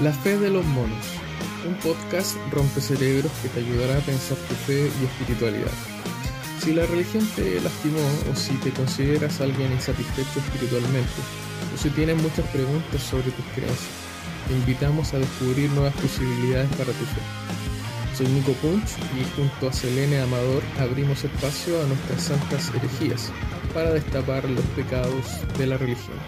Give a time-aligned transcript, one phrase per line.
[0.00, 1.06] La fe de los monos,
[1.66, 5.72] un podcast rompe cerebros que te ayudará a pensar tu fe y espiritualidad.
[6.62, 7.98] Si la religión te lastimó
[8.30, 11.20] o si te consideras alguien insatisfecho espiritualmente
[11.74, 13.90] o si tienes muchas preguntas sobre tus creencias,
[14.46, 17.20] te invitamos a descubrir nuevas posibilidades para tu fe.
[18.16, 23.32] Soy Nico Punch y junto a Selene Amador abrimos espacio a nuestras santas herejías
[23.74, 25.24] para destapar los pecados
[25.58, 26.18] de la religión.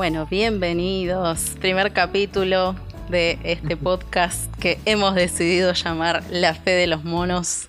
[0.00, 1.58] Bueno, bienvenidos.
[1.60, 2.74] Primer capítulo
[3.10, 7.68] de este podcast que hemos decidido llamar La Fe de los Monos.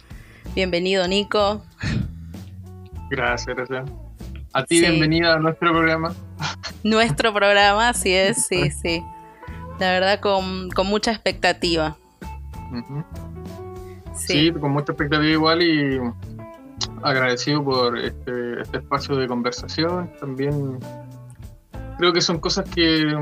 [0.55, 1.61] Bienvenido, Nico.
[3.09, 3.91] Gracias, gracias.
[4.53, 6.13] A ti, bienvenida a nuestro programa.
[6.85, 9.03] Nuestro programa, así es, sí, sí.
[9.77, 11.97] La verdad, con, mucha expectativa.
[14.15, 14.53] sí.
[14.53, 15.99] con mucha expectativa igual y
[17.03, 20.09] agradecido por este, este espacio de conversación.
[20.21, 20.79] También
[22.01, 23.13] creo que son cosas que,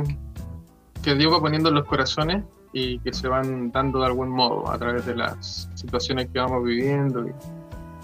[1.03, 4.71] que Dios va poniendo en los corazones y que se van dando de algún modo
[4.71, 7.33] a través de las situaciones que vamos viviendo y,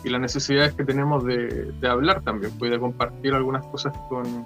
[0.10, 4.46] las necesidades que tenemos de, hablar también, pues de compartir algunas cosas con,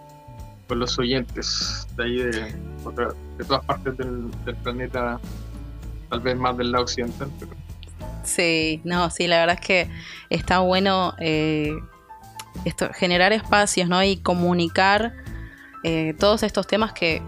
[0.68, 2.32] con los oyentes de ahí de,
[3.38, 4.30] de todas partes del,
[4.64, 5.20] planeta,
[6.10, 7.30] tal vez más del lado occidental.
[8.24, 9.90] Sí, no, sí, la verdad es que
[10.30, 11.74] está bueno eh,
[12.64, 14.02] esto, generar espacios ¿no?
[14.02, 15.14] y comunicar
[15.84, 17.22] eh, todos estos temas que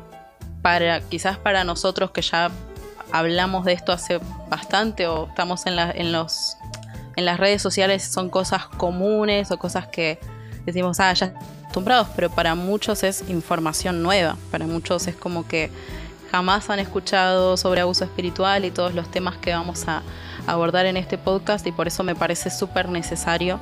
[0.61, 2.51] para quizás para nosotros que ya
[3.11, 6.57] hablamos de esto hace bastante o estamos en, en, los,
[7.15, 10.19] en las redes sociales son cosas comunes o cosas que
[10.65, 15.71] decimos, ah, ya acostumbrados, pero para muchos es información nueva, para muchos es como que
[16.31, 20.01] jamás han escuchado sobre abuso espiritual y todos los temas que vamos a
[20.47, 23.59] abordar en este podcast y por eso me parece súper necesario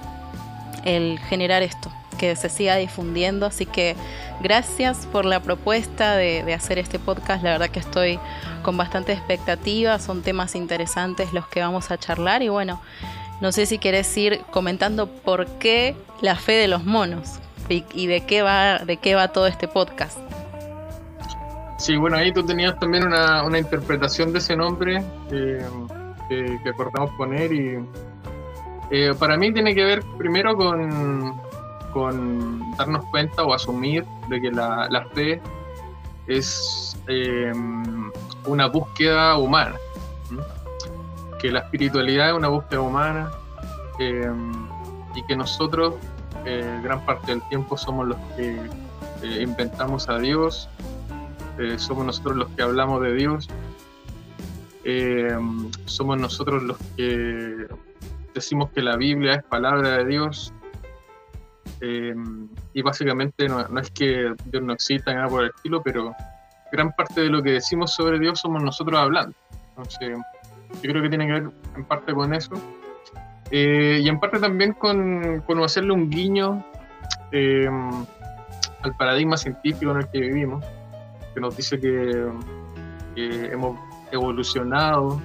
[0.85, 3.47] el generar esto, que se siga difundiendo.
[3.47, 3.95] Así que
[4.41, 7.43] gracias por la propuesta de, hacer este podcast.
[7.43, 8.19] La verdad que estoy
[8.61, 9.97] con bastante expectativa.
[9.97, 12.43] Son temas interesantes los que vamos a charlar.
[12.43, 12.79] Y bueno,
[13.41, 18.25] no sé si querés ir comentando por qué la fe de los monos y, de
[18.25, 20.19] qué va de qué va todo este podcast.
[21.77, 25.59] Sí, bueno, ahí tú tenías también una, interpretación de ese nombre que,
[26.27, 27.79] que, acordamos poner y
[28.91, 31.39] eh, para mí tiene que ver primero con,
[31.91, 35.41] con darnos cuenta o asumir de que la, fe
[36.27, 37.51] es eh,
[38.45, 39.75] una búsqueda humana,
[41.39, 43.31] que la espiritualidad es una búsqueda humana
[43.99, 44.31] eh,
[45.15, 45.95] y que nosotros
[46.45, 48.69] eh, gran parte del tiempo somos los que
[49.41, 50.69] inventamos a Dios,
[51.75, 53.49] somos nosotros los que hablamos de Dios,
[55.85, 57.67] somos nosotros los que
[58.33, 60.53] decimos que la Biblia es palabra de Dios
[61.81, 62.13] eh,
[62.73, 66.13] y básicamente no, es que Dios no exista, nada por el estilo, pero
[66.71, 69.35] gran parte de lo que decimos sobre Dios somos nosotros hablando.
[69.69, 70.17] Entonces,
[70.81, 72.51] yo creo que tiene que ver en parte con eso.
[73.51, 76.63] Eh, y en parte también con, con hacerle un guiño
[77.31, 77.67] eh,
[78.81, 80.63] al paradigma científico en el que vivimos,
[81.33, 82.27] que nos dice que,
[83.15, 83.77] hemos
[84.11, 85.21] evolucionado,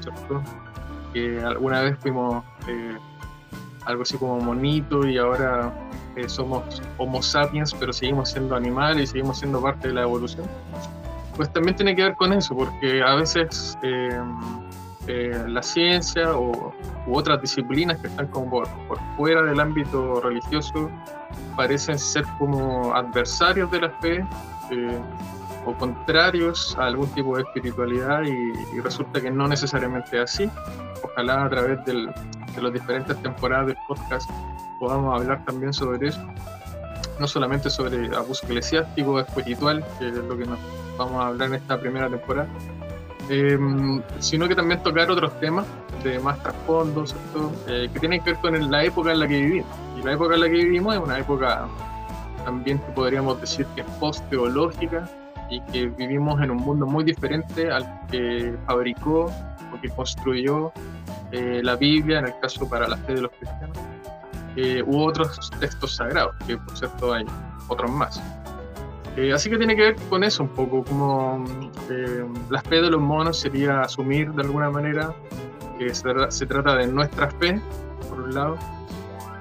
[1.12, 2.44] que alguna vez fuimos
[3.84, 5.72] algo así como monito y ahora
[6.28, 10.47] somos Homo sapiens, pero seguimos siendo animales y seguimos siendo parte de la evolución,
[11.36, 14.20] pues también tiene que ver con eso, porque a veces eh,
[15.06, 16.72] eh, la ciencia o,
[17.06, 18.69] u otras disciplinas que están como por,
[19.16, 20.91] fuera del ámbito religioso
[21.56, 24.24] parecen ser como adversarios de la fe
[24.70, 24.98] eh,
[25.66, 30.50] o contrarios a algún tipo de espiritualidad y, resulta que no necesariamente es así.
[31.02, 32.10] Ojalá a través del,
[32.54, 34.30] de las diferentes temporadas del podcast
[34.78, 36.20] podamos hablar también sobre eso,
[37.19, 40.58] no solamente sobre abuso eclesiástico, espiritual, que es lo que nos
[40.98, 42.48] vamos a hablar en esta primera temporada,
[43.30, 43.58] eh,
[44.19, 45.66] sino que también tocar otros temas
[46.03, 47.04] de más trasfondo,
[47.69, 49.77] eh, que tienen que ver con la época en la que vivimos.
[49.98, 51.66] Y la época en la que vivimos es una época
[52.44, 55.09] también que podríamos decir que es post-teológica
[55.54, 59.27] y que vivimos en un mundo muy diferente al que fabricó
[59.72, 60.72] o que construyó
[61.33, 63.78] eh, la Biblia, en el caso para la fe de los cristianos
[64.56, 67.24] eh, u otros textos sagrados, que por cierto hay
[67.66, 68.22] otros más.
[69.16, 71.45] Eh, así que tiene que ver con eso un poco, como
[71.91, 75.12] eh, la fe de los monos sería asumir de alguna manera
[75.78, 77.60] que se, trata de nuestra fe,
[78.09, 78.56] por un lado,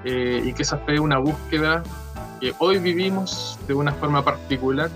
[0.04, 1.82] y que esa fe es una búsqueda
[2.40, 4.90] que hoy vivimos de una forma particular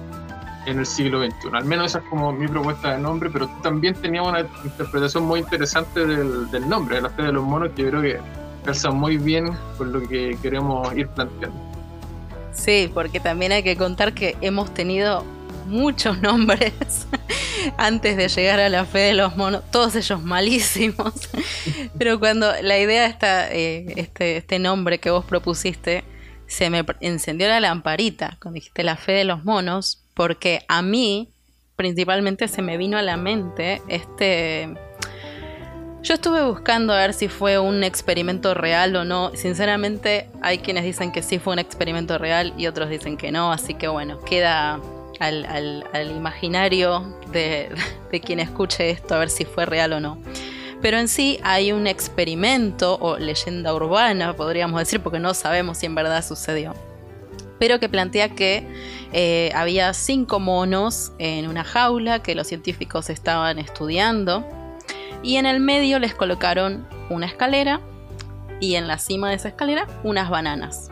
[0.69, 1.49] en el siglo XXI.
[1.53, 5.41] Al menos esa es como mi propuesta de nombre, pero también tenías una interpretación muy
[5.41, 8.21] interesante del, nombre, de la fe de los monos, que yo creo que
[8.65, 11.59] calza muy bien con lo que queremos ir planteando.
[12.53, 15.25] Sí, porque también hay que contar que hemos tenido
[15.67, 17.07] muchos nombres
[17.77, 21.15] antes de llegar a la fe de los monos, todos ellos malísimos.
[21.99, 26.05] Pero cuando la idea está, eh, este, este nombre que vos propusiste,
[26.47, 31.29] se me encendió la lamparita cuando dijiste la fe de los monos, porque a mí
[31.77, 34.69] principalmente se me vino a la mente este...
[36.03, 39.31] Yo estuve buscando a ver si fue un experimento real o no.
[39.37, 43.53] Sinceramente, hay quienes dicen que sí fue un experimento real y otros dicen que no.
[43.53, 44.81] Así que bueno, queda
[45.21, 45.85] al,
[46.17, 47.69] imaginario de,
[48.11, 50.19] de quien escuche esto a ver si fue real o no.
[50.83, 55.87] Pero en sí hay un experimento o leyenda urbana, podríamos decir, porque no sabemos si
[55.87, 56.75] en verdad sucedió.
[57.59, 58.67] Pero que plantea que
[59.13, 64.47] eh, había cinco monos en una jaula que los científicos estaban estudiando
[65.23, 67.81] y en el medio les colocaron una escalera
[68.61, 70.91] y en la cima de esa escalera unas bananas.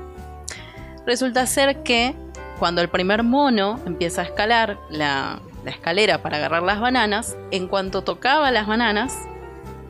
[1.07, 2.15] Resulta ser que
[2.59, 7.69] cuando el primer mono empieza a escalar la, la escalera para agarrar las bananas, en
[7.69, 9.19] cuanto tocaba las bananas,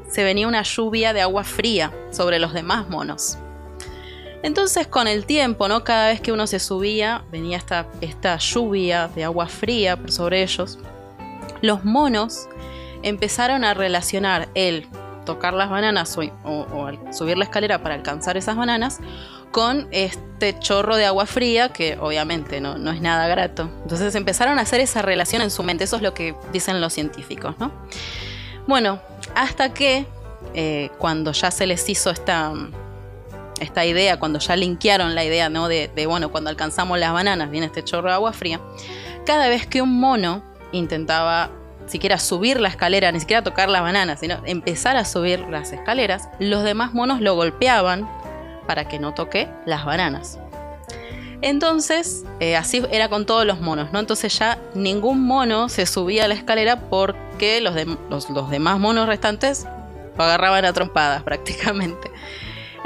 [0.09, 3.39] se venía una lluvia de agua fría sobre los demás monos.
[4.47, 5.83] Entonces con el tiempo, ¿no?
[5.83, 10.79] Cada vez que uno se subía, venía esta, esta lluvia de agua fría sobre ellos.
[11.63, 12.49] Los monos
[13.03, 14.87] empezaron a relacionar el
[15.25, 19.01] tocar las bananas o, subir la escalera para alcanzar esas bananas
[19.51, 23.69] con este chorro de agua fría que obviamente no, no, es nada grato.
[23.83, 26.93] Entonces empezaron a hacer esa relación en su mente, eso es lo que dicen los
[26.93, 27.73] científicos, ¿no?
[28.69, 29.01] Bueno,
[29.35, 30.07] hasta que
[30.55, 32.53] eh, cuando ya se les hizo esta,
[33.61, 35.69] esta idea, cuando ya linkearon la idea, ¿no?
[35.69, 38.61] De, bueno, cuando alcanzamos las bananas, viene este chorro de agua fría.
[39.25, 40.43] Cada vez que un mono
[40.73, 41.51] intentaba
[41.87, 46.29] siquiera subir la escalera, ni siquiera tocar las bananas, sino empezar a subir las escaleras,
[46.39, 48.09] los demás monos lo golpeaban
[48.67, 50.39] para que no toque las bananas.
[51.43, 54.01] Entonces, eh, así era con todos los monos, ¿no?
[54.01, 57.75] Entonces ya ningún mono se subía a la escalera porque los,
[58.31, 59.67] los demás monos restantes
[60.17, 62.11] lo agarraban a trompadas prácticamente.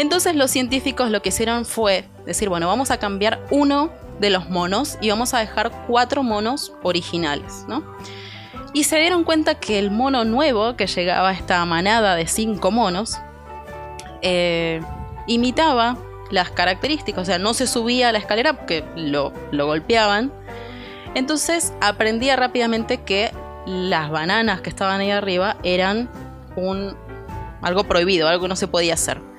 [0.00, 4.48] Entonces los científicos lo que hicieron fue decir, bueno, vamos a cambiar uno de los
[4.48, 7.84] monos y vamos a dejar cuatro monos originales, ¿no?
[8.72, 12.70] Y se dieron cuenta que el mono nuevo que llegaba a esta manada de cinco
[12.70, 13.18] monos
[14.22, 14.80] eh,
[15.26, 15.98] imitaba
[16.30, 20.32] las características, o sea, no se subía a la escalera porque lo, lo golpeaban.
[21.14, 23.32] Entonces aprendía rápidamente que
[23.66, 26.08] las bananas que estaban ahí arriba eran
[26.56, 26.96] un
[27.60, 29.29] algo prohibido, algo que no se podía hacer.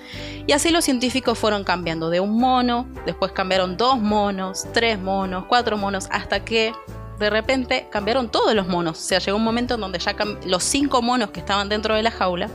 [0.52, 5.46] Y así los científicos fueron cambiando de un mono, después cambiaron dos monos, tres monos,
[5.48, 6.74] cuatro monos, hasta que
[7.20, 9.00] de repente cambiaron todos los monos.
[9.00, 10.14] O sea, llegó un momento en donde ya
[10.46, 12.50] los cinco monos que estaban dentro de la jaula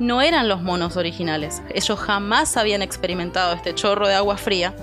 [0.00, 1.62] no eran los monos originales.
[1.72, 4.74] Ellos jamás habían experimentado este chorro de agua fría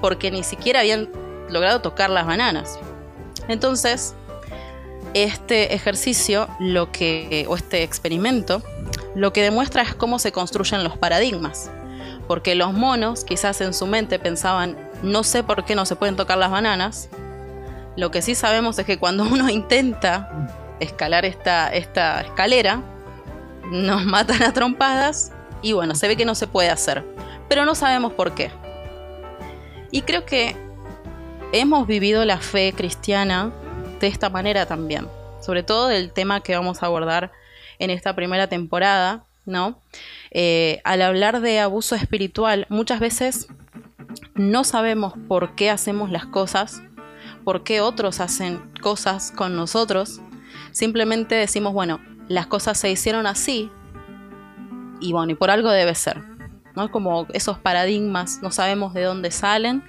[0.00, 1.08] porque ni siquiera habían
[1.48, 2.78] logrado tocar las bananas.
[3.48, 4.14] Entonces,
[5.12, 8.62] este ejercicio, lo que, o este experimento,
[9.16, 11.68] lo que demuestra es cómo se construyen los paradigmas.
[12.30, 16.14] Porque los monos quizás en su mente pensaban, no sé por qué no se pueden
[16.14, 17.08] tocar las bananas.
[17.96, 20.48] Lo que sí sabemos es que cuando uno intenta
[20.78, 22.82] escalar esta, esta escalera,
[23.72, 27.04] nos matan a trompadas y bueno, se ve que no se puede hacer.
[27.48, 28.52] Pero no sabemos por qué.
[29.90, 30.54] Y creo que
[31.50, 33.50] hemos vivido la fe cristiana
[33.98, 35.08] de esta manera también.
[35.40, 37.32] Sobre todo del tema que vamos a abordar
[37.80, 39.78] en esta primera temporada, ¿no?
[40.30, 43.48] Eh, al hablar de abuso espiritual, muchas veces
[44.34, 46.82] no sabemos por qué hacemos las cosas,
[47.44, 50.20] por qué otros hacen cosas con nosotros.
[50.72, 53.70] Simplemente decimos, bueno, las cosas se hicieron así
[55.00, 56.22] y bueno, y por algo debe ser.
[56.76, 56.90] ¿no?
[56.90, 59.82] Como esos paradigmas, no sabemos de dónde salen,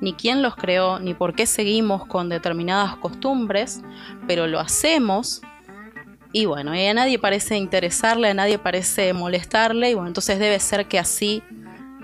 [0.00, 3.82] ni quién los creó, ni por qué seguimos con determinadas costumbres,
[4.26, 5.42] pero lo hacemos
[6.34, 10.86] y bueno, a nadie parece interesarle, a nadie parece molestarle, y bueno, entonces debe ser
[10.86, 11.44] que así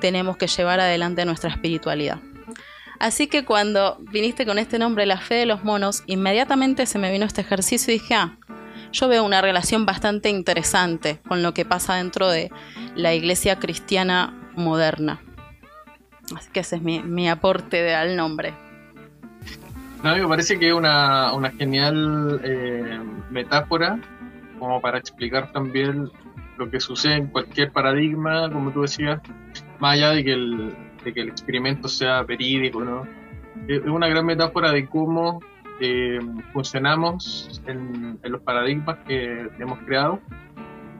[0.00, 2.20] tenemos que llevar adelante nuestra espiritualidad.
[3.00, 7.10] Así que cuando viniste con este nombre, la fe de los monos, inmediatamente se me
[7.10, 8.36] vino este ejercicio y dije, ah,
[8.92, 12.52] yo veo una relación bastante interesante con lo que pasa dentro de
[12.94, 15.20] la iglesia cristiana moderna.
[16.36, 18.54] Así que ese es mi, aporte al nombre.
[20.04, 23.98] No, me parece que es una, genial eh, metáfora
[24.60, 26.08] como para explicar también
[26.56, 29.20] lo que sucede en cualquier paradigma, como tú decías,
[29.80, 33.04] más allá de que el, de que el experimento sea verídico, ¿no?
[33.66, 35.40] Es una gran metáfora de cómo
[35.80, 36.20] eh,
[36.52, 40.20] funcionamos en, los paradigmas que hemos creado.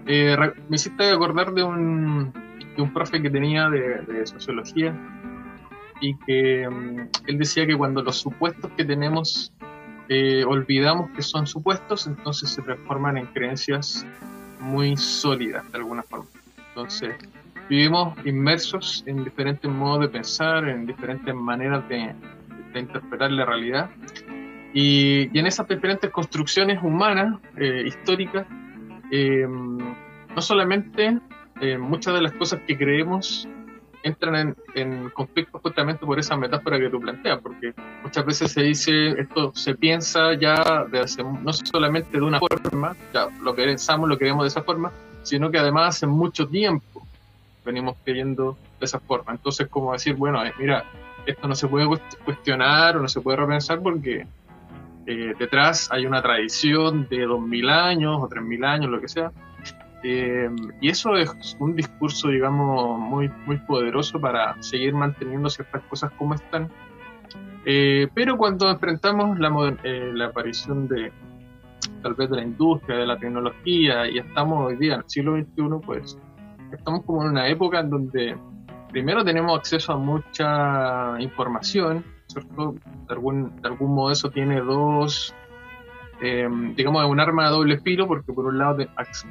[0.06, 0.36] Eh,
[0.68, 2.32] me hiciste acordar de un,
[2.76, 4.94] de un profe que tenía de, sociología
[6.00, 9.52] y que mm, él decía que cuando los supuestos que tenemos
[10.12, 14.04] eh, olvidamos que son supuestos, entonces se transforman en creencias
[14.58, 16.26] muy sólidas de alguna forma.
[16.70, 17.14] Entonces,
[17.68, 22.12] vivimos inmersos en diferentes modos de pensar, en diferentes maneras de,
[22.74, 23.88] interpretar la realidad.
[24.74, 28.48] Y, en esas diferentes construcciones humanas, eh, históricas,
[29.12, 31.20] eh, no solamente
[31.78, 33.46] muchas de las cosas que creemos
[34.02, 39.20] entran en, conflicto justamente por esa metáfora que tú planteas, porque muchas veces se dice,
[39.20, 41.06] esto se piensa ya de
[41.42, 44.90] no solamente de una forma, ya lo pensamos, lo queremos de esa forma,
[45.22, 47.06] sino que además hace mucho tiempo
[47.64, 49.32] venimos queriendo de esa forma.
[49.32, 50.84] Entonces, como decir, bueno, eh, mira,
[51.26, 51.86] esto no se puede
[52.24, 54.26] cuestionar o no se puede repensar porque
[55.06, 59.08] eh, detrás hay una tradición de dos mil años o tres mil años, lo que
[59.08, 59.30] sea,
[60.02, 60.48] eh,
[60.80, 66.34] y eso es un discurso, digamos, muy, muy poderoso para seguir manteniendo ciertas cosas como
[66.34, 66.70] están.
[67.66, 71.12] Eh, pero cuando enfrentamos la, eh, la aparición de
[72.02, 75.36] tal vez de la industria, de la tecnología, y estamos hoy día en el siglo
[75.36, 76.18] XXI, pues
[76.72, 78.36] estamos como en una época en donde
[78.90, 82.74] primero tenemos acceso a mucha información, ¿cierto?
[83.06, 85.34] De algún, de algún modo eso tiene dos
[86.22, 88.76] eh, digamos, es un arma de doble filo porque por un lado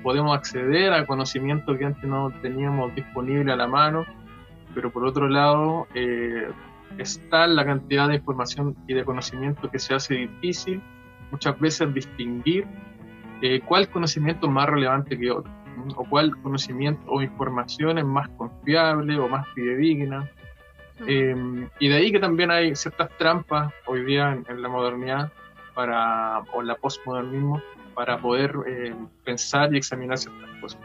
[0.01, 4.05] podemos acceder a conocimiento que antes no teníamos disponible a la mano,
[4.73, 6.49] pero por otro lado eh,
[6.97, 10.81] está la cantidad de información y de conocimiento que se hace difícil
[11.29, 12.65] muchas veces distinguir
[13.41, 15.51] eh, cuál conocimiento es más relevante que otro,
[15.95, 20.27] o cuál conocimiento o información es más confiable o más fidedigna.
[21.07, 21.35] Eh,
[21.79, 25.31] y de ahí que también hay ciertas trampas hoy día en la modernidad
[25.73, 27.61] para, o la postmodernismo
[27.93, 30.79] para poder eh, pensar y examinar ciertas cosas.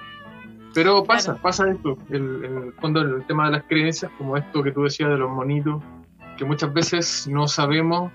[0.74, 4.72] Pero pasa, pasa esto, el, el fondo el tema de las creencias, como esto que
[4.72, 5.82] tú decías de los monitos,
[6.36, 8.10] que muchas veces no sabemos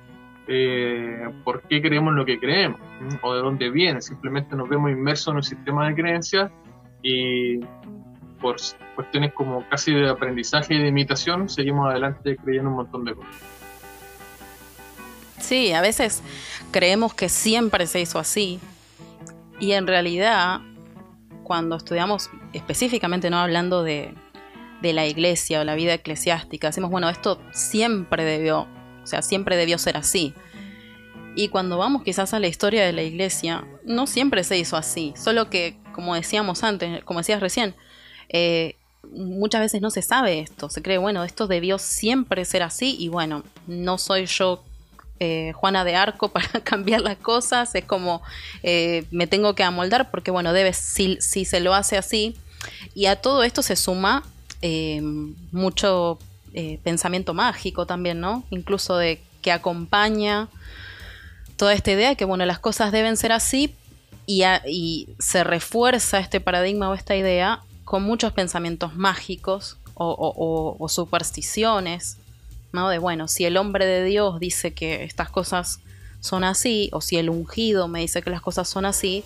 [0.47, 2.81] eh, por qué creemos lo que creemos
[3.21, 6.51] o de dónde viene, simplemente nos vemos inmersos en un sistema de creencias
[7.03, 7.59] y
[8.41, 8.55] por
[8.95, 13.35] cuestiones como casi de aprendizaje y de imitación seguimos adelante creyendo un montón de cosas.
[15.38, 16.21] Sí, a veces
[16.71, 18.59] creemos que siempre se hizo así.
[19.59, 20.61] Y en realidad
[21.49, 24.13] cuando estudiamos específicamente, no hablando de,
[24.83, 28.67] la iglesia o la vida eclesiástica, decimos, bueno, esto siempre debió,
[29.01, 30.35] o sea, siempre debió ser así.
[31.35, 35.15] Y cuando vamos quizás a la historia de la iglesia, no siempre se hizo así,
[35.17, 37.73] solo que, como decíamos antes, como decías recién,
[38.29, 38.75] eh,
[39.11, 43.07] muchas veces no se sabe esto, se cree, bueno, esto debió siempre ser así y
[43.07, 44.63] bueno, no soy yo
[45.19, 48.21] eh, Juana de Arco para cambiar las cosas, es como
[48.63, 52.38] eh, me tengo que amoldar porque bueno, debe, si, si, se lo hace así,
[52.95, 54.23] y a todo esto se suma
[54.61, 55.01] eh,
[55.51, 56.19] mucho
[56.83, 58.43] pensamiento mágico también, ¿no?
[58.49, 60.49] Incluso de que acompaña
[61.57, 63.75] toda esta idea de que bueno, las cosas deben ser así
[64.25, 72.18] y, y se refuerza este paradigma o esta idea con muchos pensamientos mágicos o supersticiones
[72.71, 72.89] ¿no?
[72.89, 75.79] De bueno, si el hombre de Dios dice que estas cosas
[76.19, 79.23] son así, o si el ungido me dice que las cosas son así,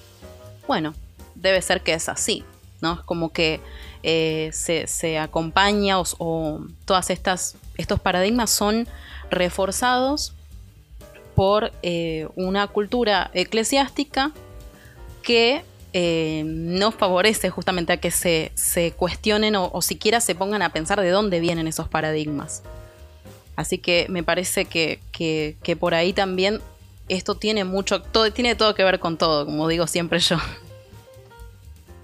[0.67, 0.93] bueno,
[1.35, 2.43] debe ser que es así,
[2.81, 2.93] ¿no?
[2.93, 3.59] Es como que
[4.03, 8.87] eh, se, acompaña o, o, todas estas estos paradigmas son
[9.29, 10.33] reforzados
[11.35, 14.31] por eh, una cultura eclesiástica
[15.23, 20.69] que eh, no favorece justamente a que se, se cuestionen o, siquiera se pongan a
[20.69, 22.63] pensar de dónde vienen esos paradigmas.
[23.55, 26.59] Así que me parece que, que, por ahí también
[27.07, 30.37] esto tiene mucho, todo, tiene todo que ver con todo, como digo siempre yo.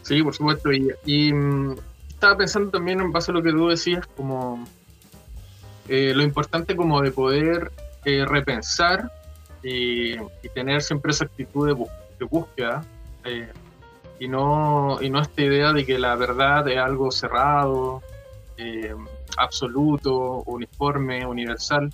[0.03, 0.70] Sí, por supuesto.
[1.06, 1.75] Y, mm,
[2.10, 4.65] estaba pensando también en base a lo que tú decías, como
[5.88, 7.72] eh, lo importante como de poder
[8.06, 9.12] eh, repensar
[9.63, 10.18] y,
[10.53, 12.84] tener siempre esa actitud de, búsqueda
[13.24, 13.50] eh,
[14.20, 18.03] y, no, y no esta idea de que la verdad es algo cerrado
[19.38, 21.89] absoluto, uniforme, universal,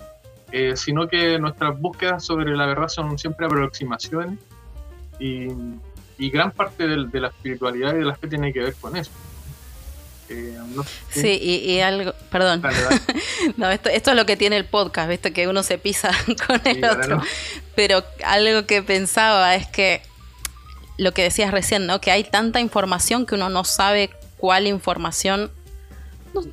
[0.52, 4.38] eh, sino que nuestras búsquedas sobre la verdad son siempre aproximaciones
[5.18, 5.48] y,
[6.30, 9.10] gran parte de, la espiritualidad y de la fe tiene que ver con eso.
[10.28, 10.58] Eh,
[11.10, 12.62] sí, y, algo, perdón,
[13.56, 15.32] no, esto, esto, es lo que tiene el podcast, ¿viste?
[15.32, 16.10] que uno se pisa
[16.46, 17.22] con el otro,
[17.76, 20.02] pero algo que pensaba es que
[20.98, 22.00] lo que decías recién, ¿no?
[22.00, 25.50] que hay tanta información que uno no sabe cuál información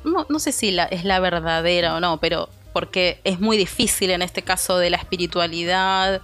[0.04, 4.42] no, sé si es la verdadera o no, pero porque es muy difícil en este
[4.42, 6.22] caso de la espiritualidad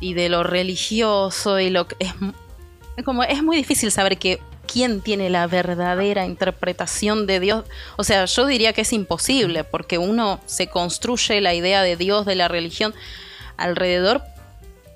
[0.00, 2.12] y de lo religioso y lo que es,
[3.04, 7.64] como es muy difícil saber que quién tiene la verdadera interpretación de Dios.
[7.96, 12.26] O sea, yo diría que es imposible porque uno se construye la idea de Dios,
[12.26, 12.94] de la religión
[13.56, 14.22] alrededor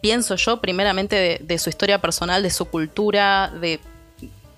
[0.00, 3.80] pienso yo, primeramente de, su historia personal, de su cultura, de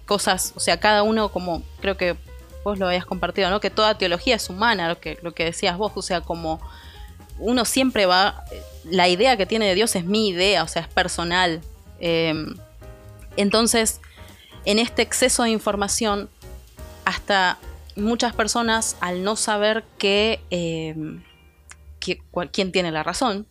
[0.06, 2.16] cosas, o sea, cada uno como creo que
[2.64, 3.60] vos lo habías compartido, ¿no?
[3.60, 6.60] Que toda teología es humana, lo que, lo que decías vos, o sea, como
[7.38, 8.44] uno siempre va,
[8.84, 11.60] la idea que tiene de Dios es mi idea, o sea, es personal.
[11.98, 12.56] Em,
[13.36, 14.00] entonces,
[14.64, 16.28] en este exceso de información,
[17.04, 17.58] hasta
[17.96, 21.22] muchas personas, al no saber que, em,
[22.52, 23.46] quién tiene la razón,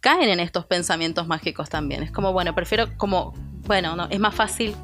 [0.00, 2.02] caen en estos pensamientos mágicos también.
[2.02, 3.34] Es como, bueno, prefiero como,
[3.66, 4.76] bueno, no, es más fácil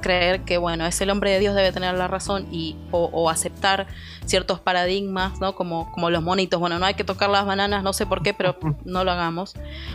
[0.00, 3.86] creer que, bueno, es el hombre de Dios debe tener la razón y, o, aceptar
[4.24, 5.54] ciertos paradigmas, ¿no?
[5.54, 8.34] Como, como los monitos, bueno, no hay que tocar las bananas, no sé por qué,
[8.34, 9.54] pero no lo hagamos.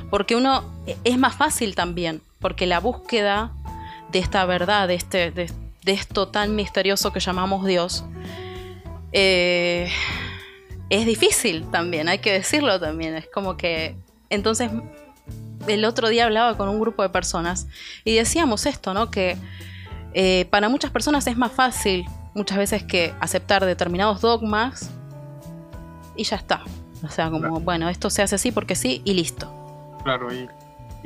[0.10, 3.52] Porque uno, e, es más fácil también, porque la búsqueda
[4.12, 5.50] de esta verdad, de, este, de,
[5.86, 8.06] esto tan misterioso que llamamos Dios,
[9.12, 9.90] eh,
[10.90, 13.16] es difícil también, hay que decirlo también.
[13.16, 13.96] Es como que
[14.30, 14.72] entonces,
[15.68, 17.68] el otro día hablaba con un grupo de personas
[18.04, 19.12] y decíamos esto, ¿no?
[19.12, 19.38] Que
[20.18, 24.90] eh, para muchas personas es más fácil muchas veces que aceptar determinados dogmas
[26.16, 26.64] y ya está.
[27.04, 29.52] O sea, como, bueno, esto se hace así porque sí y listo.
[30.04, 30.48] Claro, y,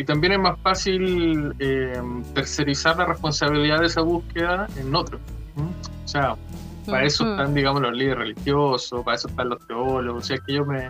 [0.05, 1.99] también es más fácil eh,
[2.35, 5.19] tercerizar la responsabilidad de esa búsqueda en otros.
[6.05, 6.35] O sea,
[6.85, 10.53] para eso están, digamos, los líderes religiosos, para eso están los teólogos, o sea, que
[10.53, 10.89] yo me,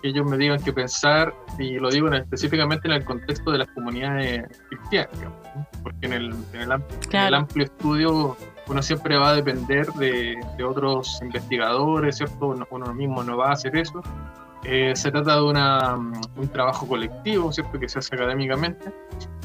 [0.00, 3.68] que ellos me digan qué pensar, y lo digo específicamente en el contexto de las
[3.68, 5.10] comunidades cristianas,
[5.82, 8.36] porque en el, el, amplio estudio
[8.68, 12.54] uno siempre va a depender de, otros investigadores, ¿cierto?
[12.70, 14.02] Uno, mismo no va a hacer eso.
[14.64, 17.78] Eh, se trata de una, un trabajo colectivo, ¿cierto?
[17.78, 18.92] Que se hace académicamente,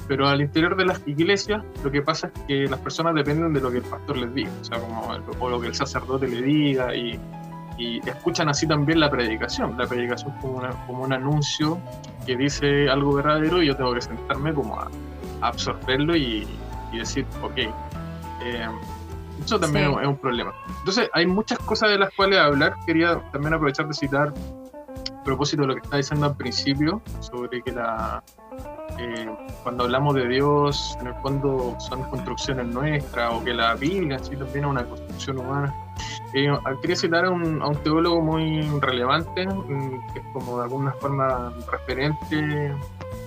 [0.07, 3.61] pero al interior de las iglesias lo que pasa es que las personas dependen de
[3.61, 5.07] lo que el pastor les diga, o sea, como
[5.39, 7.19] o lo que el sacerdote le diga, y
[7.77, 11.79] y escuchan así también la predicación, la predicación como, como un anuncio
[12.25, 14.89] que dice algo verdadero y yo tengo que sentarme como a,
[15.41, 16.47] absorberlo y,
[16.93, 18.67] decir, ok, eh,
[19.43, 20.53] eso también es un problema.
[20.79, 24.33] Entonces hay muchas cosas de las cuales hablar, quería también aprovechar de citar
[25.11, 28.23] a propósito de lo que está diciendo al principio, sobre que la,
[28.99, 29.29] eh,
[29.63, 34.23] cuando hablamos de Dios, en el fondo son construcciones nuestras, o que la Biblia en
[34.23, 35.73] sí también es una construcción humana.
[36.33, 36.51] Eh,
[36.81, 42.73] quería citar a un, teólogo muy relevante, mm, que es como de alguna forma referente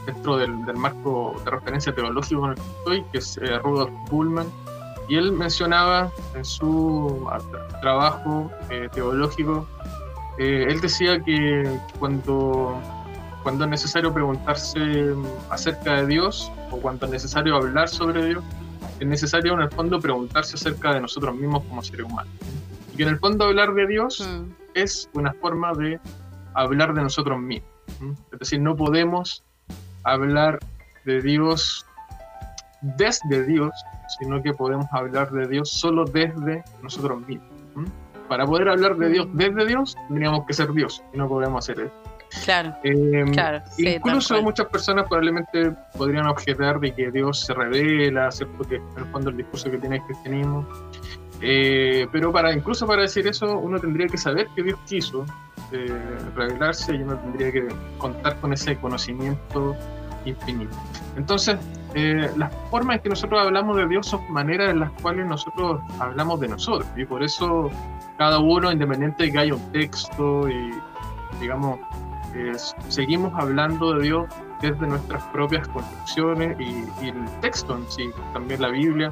[0.06, 4.46] dentro del, marco de referencia teológico en el que estoy, que es eh, Rudolf Bullman,
[5.08, 7.28] y él mencionaba en su
[7.80, 9.66] trabajo eh, teológico,
[10.38, 12.78] él decía que cuando,
[13.42, 15.14] cuando es necesario preguntarse
[15.48, 18.44] acerca de Dios, o cuando es necesario hablar sobre Dios,
[19.00, 22.32] es necesario en el fondo preguntarse acerca de nosotros mismos como seres humanos.
[22.92, 24.50] Y que en el fondo hablar de Dios mm.
[24.74, 26.00] es una forma de
[26.54, 27.70] hablar de nosotros mismos.
[28.32, 29.44] Es decir, no podemos
[30.02, 30.58] hablar
[31.04, 31.86] de Dios
[32.80, 33.72] desde Dios,
[34.18, 37.48] sino que podemos hablar de Dios solo desde nosotros mismos.
[38.28, 39.36] Para poder hablar de Dios mm.
[39.36, 42.15] desde Dios, tendríamos que ser Dios, y no podemos hacer eso.
[42.44, 42.74] Claro.
[42.84, 48.64] Em, claro incluso muchas personas probablemente podrían objetar de que Dios se revela, ¿cierto?
[48.64, 50.66] Que en el fondo el discurso que tiene el cristianismo
[51.40, 55.26] eh, pero para incluso para decir eso, uno tendría que saber que Dios quiso
[55.72, 55.86] eh,
[56.34, 57.68] revelarse y uno tendría que
[57.98, 59.76] contar con ese conocimiento
[60.24, 60.76] infinito.
[61.16, 61.56] Entonces,
[61.94, 65.80] eh, las formas en que nosotros hablamos de Dios son maneras en las cuales nosotros
[65.98, 66.88] hablamos de nosotros.
[66.96, 67.70] Y por eso
[68.18, 70.72] cada uno, independiente de que haya un texto y,
[71.40, 71.78] digamos,
[72.88, 74.26] seguimos hablando de Dios
[74.60, 79.10] desde nuestras propias construcciones y, y el texto en sí, también la Biblia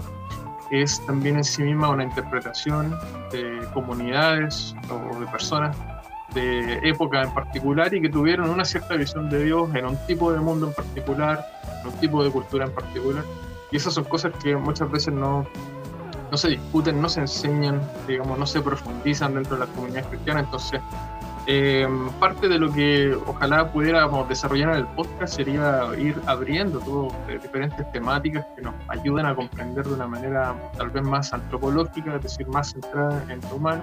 [0.71, 2.97] es también en sí misma una interpretación
[3.31, 5.77] de comunidades o de personas
[6.35, 10.33] de época en particular y que tuvieron una cierta visión de Dios en un tipo
[10.33, 11.47] de mundo en particular,
[11.81, 13.25] en un tipo de cultura en particular.
[13.71, 15.47] Y esas son cosas que muchas veces no,
[16.31, 20.41] no se discuten, no se enseñan, digamos, no se profundizan dentro de la comunidad cristiana.
[20.41, 20.81] Entonces,
[21.47, 21.87] eh,
[22.19, 27.39] parte de lo que ojalá pudiéramos desarrollar en el podcast sería ir abriendo todo, eh,
[27.43, 32.23] diferentes temáticas que nos ayuden a comprender de una manera tal vez más antropológica, es
[32.23, 33.83] decir, más centrada en lo humano,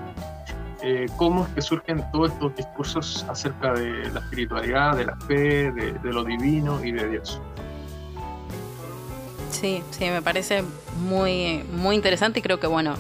[0.82, 5.72] eh, cómo es que surgen todos estos discursos acerca de la espiritualidad, de la fe,
[5.72, 7.40] de, de lo divino y de Dios.
[9.52, 10.64] Sí, sí, me parece
[10.98, 12.96] muy, muy interesante y creo que bueno,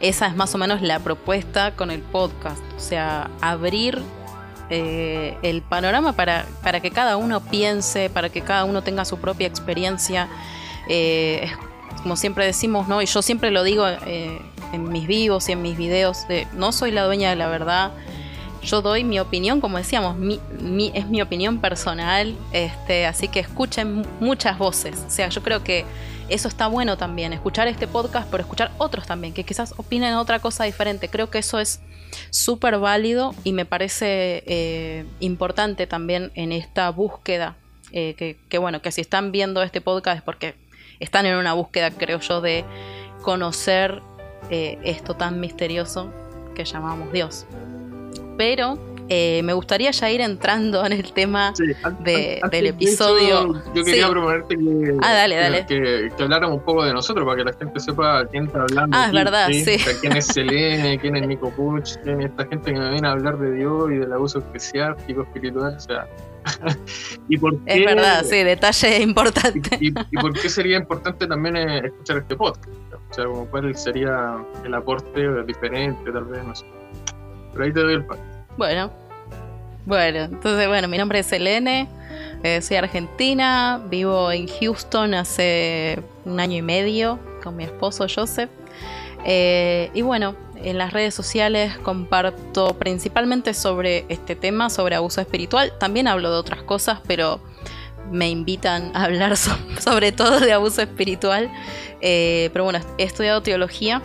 [0.00, 4.02] esa es más o menos la propuesta con el podcast, o sea, abrir
[4.68, 9.18] eh, el panorama para, para, que cada uno piense, para que cada uno tenga su
[9.18, 10.28] propia experiencia.
[10.88, 11.48] Eh,
[12.02, 13.00] como siempre decimos, ¿no?
[13.00, 14.40] Y yo siempre lo digo eh,
[14.72, 17.92] en mis vivos y en mis videos, de no soy la dueña de la verdad.
[18.62, 20.40] yo doy mi opinión, como decíamos, mi,
[20.94, 25.04] es mi opinión personal, este, así que escuchen muchas voces.
[25.06, 25.84] O sea, yo creo que
[26.28, 30.40] eso está bueno también, escuchar este podcast, pero escuchar otros también, que quizás opinen otra
[30.40, 31.08] cosa diferente.
[31.08, 31.80] Creo que eso es
[32.30, 37.56] súper válido y me parece eh, importante también en esta búsqueda.
[37.92, 40.54] Eh, que, bueno, que si están viendo este podcast es porque
[40.98, 42.64] están en una búsqueda, creo yo, de
[43.22, 44.02] conocer
[44.50, 46.12] eh, esto tan misterioso
[46.54, 47.46] que llamamos Dios.
[48.36, 51.52] Pero eh, me gustaría ya ir entrando en el tema
[52.00, 53.62] del episodio.
[53.74, 55.26] yo quería proponerte que, ah,
[55.66, 58.96] Que, habláramos un poco de nosotros para que la gente sepa quién está hablando.
[58.96, 59.76] Ah, es verdad, sí.
[60.00, 63.12] quién es Selene, quién es Nico Puch, quién es esta gente que me viene a
[63.12, 65.76] hablar de Dios y del abuso eclesiástico, espiritual.
[65.76, 66.06] O sea,
[67.28, 69.78] ¿Y por qué, es verdad, sí, detalle importante.
[69.80, 72.68] Y, por qué sería importante también eh, escuchar este podcast?
[73.10, 76.66] O sea, cuál sería el aporte diferente, tal vez, no sé.
[77.52, 78.22] Pero ahí te doy el paso.
[78.56, 78.90] Bueno,
[79.84, 81.88] bueno, entonces, bueno, mi nombre es Selene,
[82.42, 88.48] eh, soy argentina, vivo en Houston hace un año y medio con mi esposo Joseph.
[89.26, 95.74] Eh, y bueno, en las redes sociales comparto principalmente sobre este tema, sobre abuso espiritual.
[95.78, 97.40] También hablo de otras cosas, pero
[98.10, 99.36] me invitan a hablar
[99.78, 101.50] sobre todo de abuso espiritual.
[102.00, 104.00] Eh, pero bueno, he estudiado teología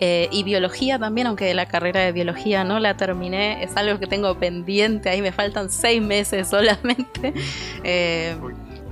[0.00, 4.06] eh, y biología también, aunque la carrera de biología no la terminé, es algo que
[4.06, 7.34] tengo pendiente, ahí me faltan seis meses solamente.
[7.82, 8.36] Eh,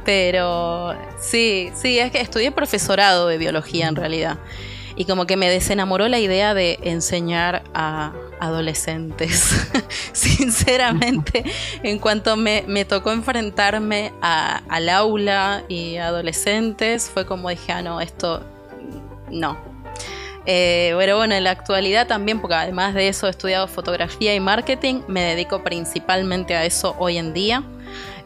[0.05, 4.38] pero sí, sí, es que estudié profesorado de biología en realidad.
[4.97, 9.71] Y como que me desenamoró la idea de enseñar a adolescentes.
[10.12, 11.44] Sinceramente,
[11.83, 18.42] en cuanto me, tocó enfrentarme al aula y adolescentes, fue como dije, ah, no, esto
[19.31, 19.59] no,
[20.50, 24.40] eh, pero bueno, en la actualidad también, porque además de eso he estudiado fotografía y
[24.40, 27.62] marketing, me dedico principalmente a eso hoy en día.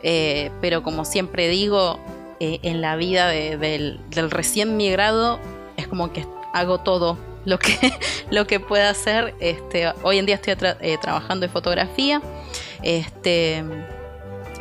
[0.05, 1.99] Eh, pero como siempre digo,
[2.39, 3.99] eh, en la vida del,
[4.31, 5.41] recién migrado
[5.77, 7.77] es como que hago todo lo que,
[8.31, 9.35] lo que pueda hacer.
[9.41, 10.55] Este, hoy en día estoy
[11.03, 12.23] trabajando en fotografía.
[12.85, 13.65] Este,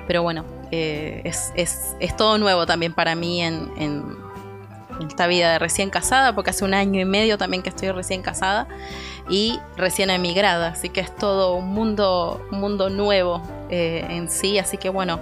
[0.07, 1.53] pero bueno, es,
[2.17, 4.30] todo nuevo también para mí en
[5.07, 8.21] esta vida de recién casada, porque hace un año y medio también que estoy recién
[8.21, 8.67] casada
[9.29, 14.59] y recién emigrada, así que es todo un mundo, un mundo nuevo eh, en sí,
[14.59, 15.19] así que bueno,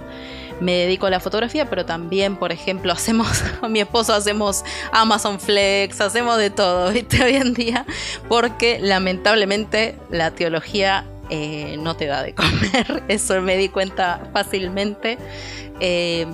[0.60, 5.40] me dedico a la fotografía, pero también, por ejemplo, hacemos, con mi esposo hacemos Amazon
[5.40, 7.22] Flex, hacemos de todo, ¿viste?
[7.22, 7.86] Hoy en día,
[8.28, 15.16] porque lamentablemente la teología eh, no te da de comer, eso me di cuenta fácilmente.
[15.78, 16.26] Eh,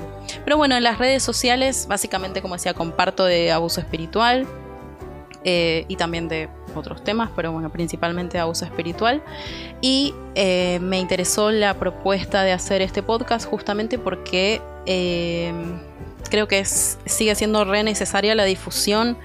[0.45, 4.47] pero bueno, en las redes sociales, básicamente, como decía, comparto de abuso espiritual
[5.45, 9.23] eh, y también de otros temas, pero bueno, principalmente de abuso espiritual.
[9.81, 14.61] Y me interesó la propuesta de hacer este podcast justamente porque
[16.29, 19.17] creo que sigue siendo re necesaria la difusión.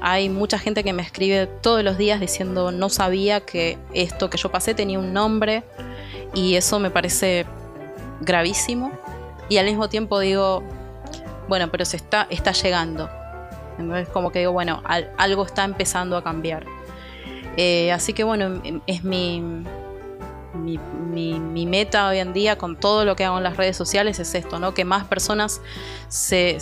[0.00, 4.38] Hay mucha gente que me escribe todos los días diciendo no sabía que esto que
[4.38, 5.64] yo pasé tenía un nombre
[6.34, 7.46] y eso me parece
[8.20, 8.92] gravísimo
[9.48, 10.62] y al mismo tiempo digo,
[11.48, 13.08] bueno, pero se está, está llegando.
[13.78, 14.82] Entonces como que digo, bueno,
[15.16, 16.66] algo está empezando a cambiar.
[17.56, 19.42] Eh, así que bueno, es mi,
[20.54, 24.34] mi, meta hoy en día con todo lo que hago en las redes sociales es
[24.34, 24.74] esto, ¿no?
[24.74, 25.60] Que más personas
[26.08, 26.58] se,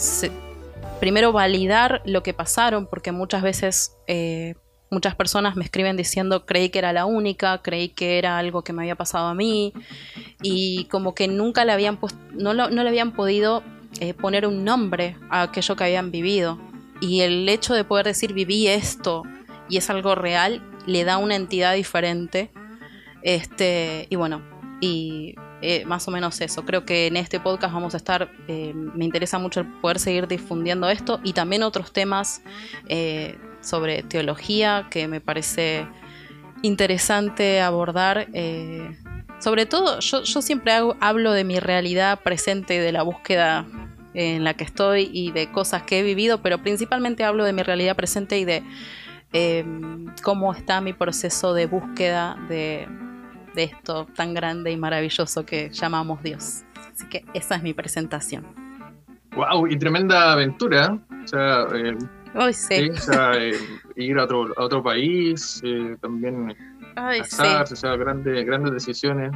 [1.00, 4.54] primero validar lo que pasaron, porque muchas veces eh,
[4.90, 8.72] muchas personas me escriben diciendo creí que era la única, creí que era algo que
[8.72, 9.72] me había pasado a mí
[10.42, 11.98] y como que nunca le habían
[12.32, 13.62] no, no, le habían podido
[14.00, 16.58] eh, poner un nombre a aquello que habían vivido.
[17.00, 19.22] Y el hecho de poder decir viví esto
[19.68, 22.50] y es algo real le da una entidad diferente
[23.22, 24.40] este y bueno
[24.80, 26.64] y eh, más o menos eso.
[26.64, 30.88] Creo que en este podcast vamos a estar, eh, me interesa mucho poder seguir difundiendo
[30.90, 32.42] esto y también otros temas
[33.62, 35.86] sobre teología que me parece
[36.62, 38.28] interesante abordar.
[38.34, 38.96] Eh,
[39.38, 43.66] sobre todo, yo, siempre hablo de mi realidad presente, de la búsqueda
[44.14, 47.62] en la que estoy y de cosas que he vivido, pero principalmente hablo de mi
[47.62, 48.62] realidad presente y de
[50.22, 52.88] cómo está mi proceso de búsqueda de,
[53.64, 56.64] esto tan grande y maravilloso que llamamos Dios.
[56.92, 58.44] Así que esa es mi presentación.
[59.34, 59.66] ¡Wow!
[59.66, 60.98] Y tremenda aventura.
[61.24, 61.96] O sea, eh,
[62.52, 62.90] sí.
[62.90, 63.52] O sea, eh,
[63.96, 66.56] ir a otro, a otro país, eh, también
[66.94, 69.32] casarse, o sea, grandes, grandes decisiones.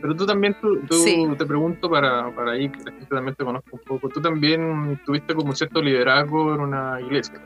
[0.00, 3.70] Pero tú también, tú, te pregunto para, para ahí, que la gente también te conozca
[3.72, 7.40] un poco, tú también tuviste como cierto liderazgo en una iglesia.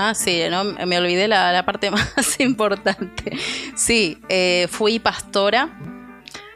[0.00, 3.36] Ah, sí, no, me olvidé la, parte más importante.
[3.74, 5.76] Sí, eh, fui pastora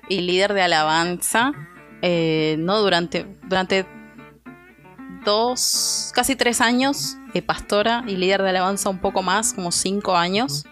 [0.09, 1.51] y líder de alabanza,
[2.03, 3.85] eh, no durante, durante
[5.25, 10.17] dos, casi tres años, eh, pastora y líder de alabanza un poco más, como cinco
[10.17, 10.65] años.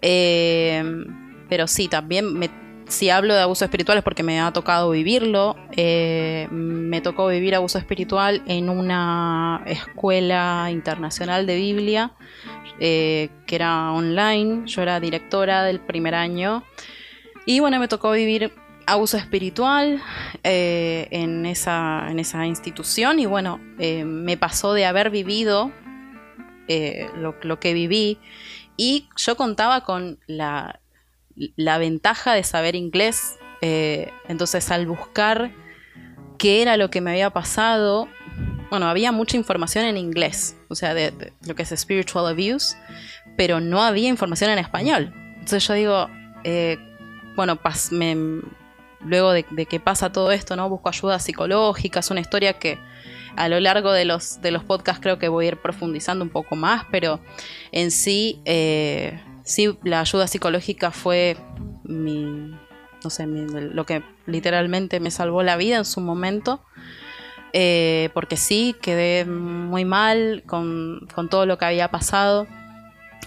[0.00, 2.61] pero sí, también me
[2.92, 5.56] si hablo de abuso espiritual es porque me ha tocado vivirlo.
[5.76, 12.12] Eh, me tocó vivir abuso espiritual en una escuela internacional de Biblia,
[12.78, 14.66] eh, que era online.
[14.66, 16.64] Yo era directora del primer año.
[17.46, 18.52] Y bueno, me tocó vivir
[18.86, 20.02] abuso espiritual
[20.44, 23.18] eh, en, esa, en esa institución.
[23.18, 25.72] Y bueno, me pasó de haber vivido
[27.16, 28.18] lo, lo que viví.
[28.76, 30.81] Y yo contaba con la,
[31.56, 33.38] la ventaja de saber inglés.
[33.60, 35.52] Eh, entonces al buscar
[36.38, 38.08] qué era lo que me había pasado,
[38.70, 42.76] bueno, había mucha información en inglés, o sea, de, lo que es spiritual abuse,
[43.36, 45.12] pero no había información en español.
[45.34, 46.08] Entonces yo digo,
[46.42, 46.78] eh,
[47.36, 47.58] bueno,
[49.04, 50.68] luego de, que pasa todo esto, ¿no?
[50.68, 52.78] Busco ayuda psicológica, es una historia que
[53.36, 56.30] a lo largo de los, de los podcasts creo que voy a ir profundizando un
[56.30, 57.20] poco más, pero
[57.72, 61.36] en sí eh, sí, la ayuda psicológica fue
[61.84, 62.52] mi,
[63.02, 66.62] no sé, lo que literalmente me salvó la vida en su momento.
[67.54, 72.46] Eh, porque sí, quedé muy mal con, todo lo que había pasado.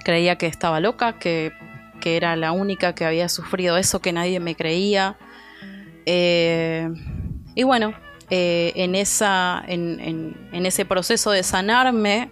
[0.04, 1.54] Creía que estaba loca, que,
[2.04, 5.17] era la única que había sufrido eso, que nadie me creía.
[6.06, 6.88] Eh,
[7.56, 7.95] y bueno,
[8.30, 9.99] eh, en, esa, en,
[10.51, 12.30] en, ese proceso de sanarme,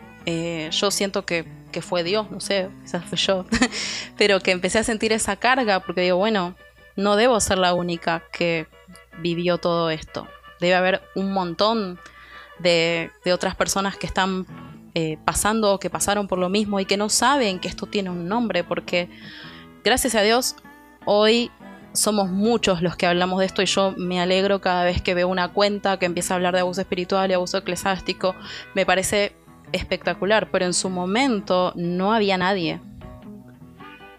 [0.69, 3.45] yo siento que que fue Dios, no sé, quizás fue yo,
[4.17, 6.55] pero que empecé a sentir esa carga porque digo, bueno,
[6.95, 8.67] no debo ser la única que
[9.19, 10.27] vivió todo esto.
[10.62, 11.99] Debe haber un montón
[12.59, 14.45] de, otras personas que están
[14.95, 18.09] eh, pasando o que pasaron por lo mismo y que no saben que esto tiene
[18.09, 19.09] un nombre, porque
[19.83, 20.55] gracias a Dios
[21.05, 21.51] hoy
[21.93, 25.27] somos muchos los que hablamos de esto y yo me alegro cada vez que veo
[25.27, 28.36] una cuenta que empieza a hablar de abuso espiritual y abuso eclesiástico.
[28.73, 29.36] Me parece
[29.73, 32.79] espectacular, pero en su momento no había nadie.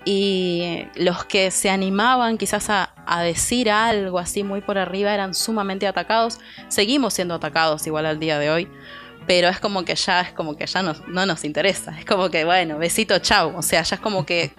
[0.04, 2.90] Y los que se animaban quizás a,
[3.22, 6.38] decir algo así muy por arriba eran sumamente atacados.
[6.68, 8.68] Seguimos siendo atacados igual al día de hoy,
[9.26, 11.98] pero es como que ya es como que ya no, no nos interesa.
[11.98, 13.56] Es como que bueno, besito, chau.
[13.56, 14.52] O sea, ya es como que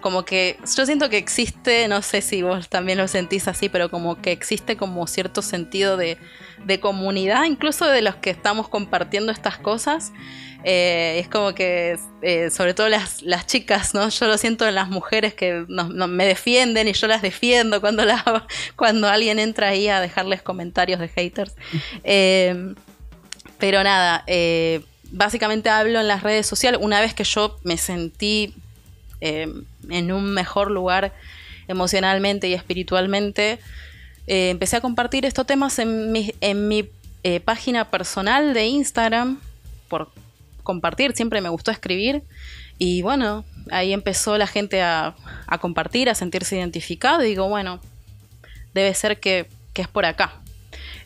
[0.00, 3.90] como que yo siento que existe, no sé si vos también lo sentís así, pero
[3.90, 6.18] como que existe como cierto sentido de,
[6.80, 10.12] comunidad, incluso de los que estamos compartiendo estas cosas.
[10.64, 14.08] Eh, es como que, eh, sobre todo las, las, chicas, ¿no?
[14.08, 18.02] Yo lo siento en las mujeres que me defienden y yo las defiendo cuando,
[18.76, 21.54] cuando alguien entra ahí a dejarles comentarios de haters.
[22.04, 22.74] Eh,
[23.58, 24.24] pero nada,
[25.10, 26.80] básicamente hablo en las redes sociales.
[26.82, 28.54] Una vez que yo me sentí
[29.88, 31.14] en un mejor lugar
[31.68, 33.58] emocionalmente y espiritualmente,
[34.26, 36.88] eh, empecé a compartir estos temas en mi, en mi
[37.22, 39.40] eh, página personal de Instagram,
[39.88, 40.10] por
[40.62, 42.22] compartir, siempre me gustó escribir.
[42.78, 47.24] Y bueno, ahí empezó la gente a, a compartir, a sentirse identificado.
[47.24, 47.80] Y digo, bueno,
[48.74, 50.40] debe ser que, que es por acá.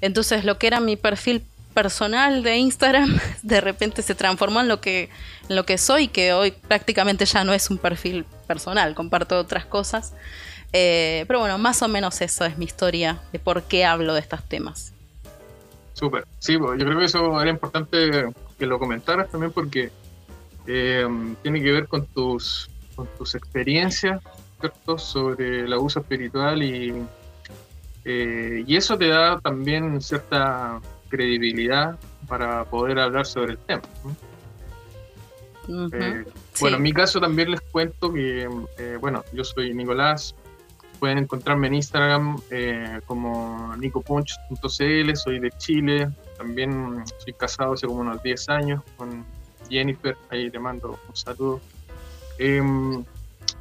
[0.00, 4.80] Entonces lo que era mi perfil personal de Instagram de repente se transformó en lo
[4.80, 5.10] que,
[5.48, 9.66] en lo que soy, que hoy prácticamente ya no es un perfil personal, comparto otras
[9.66, 10.14] cosas.
[10.72, 14.20] Eh, pero bueno, más o menos eso es mi historia de por qué hablo de
[14.20, 14.94] estos temas.
[15.92, 18.26] Súper, sí, pues, yo creo que eso era importante
[18.58, 19.90] que lo comentaras también porque
[20.66, 21.06] eh,
[21.42, 24.22] tiene que ver con tus, con tus experiencias
[24.60, 24.96] ¿cierto?
[24.96, 26.94] sobre el abuso espiritual y,
[28.04, 30.80] eh, y eso te da también cierta
[31.12, 33.82] credibilidad para poder hablar sobre el tema.
[35.68, 36.24] Eh,
[36.58, 38.48] bueno, en mi caso también les cuento que,
[38.78, 40.34] eh, bueno, yo soy Nicolás,
[40.98, 48.00] pueden encontrarme en Instagram eh, como nicopunch.cl, soy de Chile, también soy casado hace como
[48.00, 49.24] unos 10 años con
[49.68, 51.60] Jennifer, ahí te mando un saludo.
[52.38, 53.04] Em,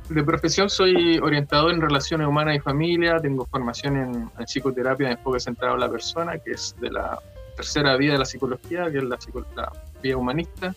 [0.10, 5.14] de profesión soy orientador en relaciones humanas y familia, tengo formación en, en psicoterapia de
[5.14, 7.20] enfoque centrado en la persona, que es de la
[7.62, 9.20] tercera vía de la psicología, que es la,
[9.56, 9.72] la
[10.02, 10.74] vía humanista.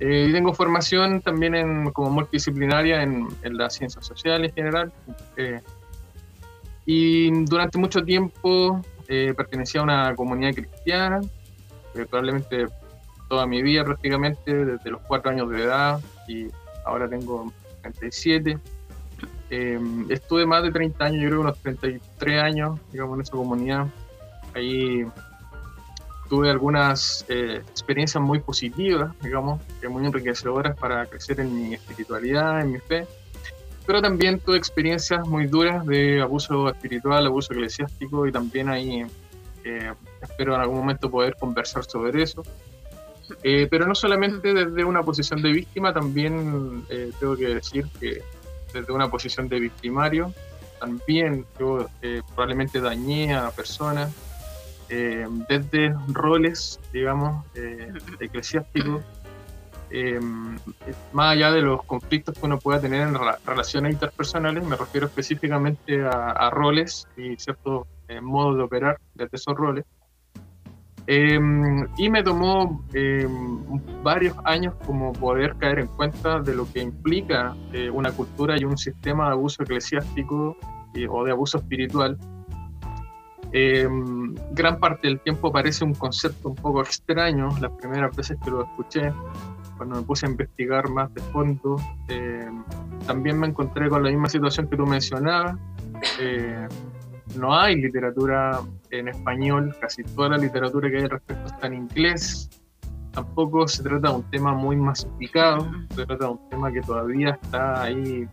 [0.00, 4.92] Eh, y tengo formación también en, como multidisciplinaria en, en las ciencias sociales en general.
[5.36, 5.60] Eh,
[6.86, 11.20] y durante mucho tiempo eh, pertenecía a una comunidad cristiana,
[11.92, 12.66] probablemente
[13.28, 16.46] toda mi vida prácticamente, desde los cuatro años de edad y
[16.86, 18.58] ahora tengo 37.
[20.08, 23.86] estuve más de 30 años, yo creo unos 33 años, digamos, en esa comunidad.
[24.54, 25.04] Ahí
[26.30, 32.70] tuve algunas eh, experiencias muy positivas, digamos, muy enriquecedoras para crecer en mi espiritualidad, en
[32.70, 33.04] mi fe,
[33.84, 39.04] pero también tuve experiencias muy duras de abuso espiritual, abuso eclesiástico y también ahí
[39.64, 42.44] eh, espero en algún momento poder conversar sobre eso.
[43.42, 46.84] Eh, pero no solamente desde una posición de víctima, también
[47.18, 48.22] tengo que decir que
[48.72, 50.32] desde una posición de victimario,
[50.78, 51.88] también yo
[52.34, 54.12] probablemente dañé a personas,
[54.92, 59.04] eh, desde roles, digamos, eh, eclesiásticos,
[59.88, 60.18] eh,
[61.12, 63.14] más allá de los conflictos que uno pueda tener en
[63.46, 67.86] relaciones interpersonales, me refiero específicamente a, roles y ciertos
[68.20, 69.84] modos de operar desde esos roles.
[71.06, 72.84] y me tomó
[74.02, 77.56] varios años como poder caer en cuenta de lo que implica
[77.92, 80.56] una cultura y un sistema de abuso eclesiástico
[81.08, 82.18] o de abuso espiritual
[83.52, 83.88] eh,
[84.52, 88.62] gran parte del tiempo parece un concepto un poco extraño, las primeras veces que lo
[88.62, 89.12] escuché,
[89.76, 91.76] cuando me puse a investigar más de fondo,
[92.08, 92.50] eh,
[93.06, 95.56] también me encontré con la misma situación que tú mencionabas.
[96.20, 96.68] Eh,
[97.36, 98.60] no hay literatura
[98.90, 102.50] en español, casi toda la literatura que hay al respecto está en inglés.
[103.12, 107.38] Tampoco se trata de un tema muy masificado, se trata de un tema que todavía
[107.42, 108.28] está ahí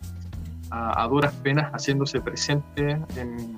[0.70, 3.58] a, a duras penas haciéndose presente en,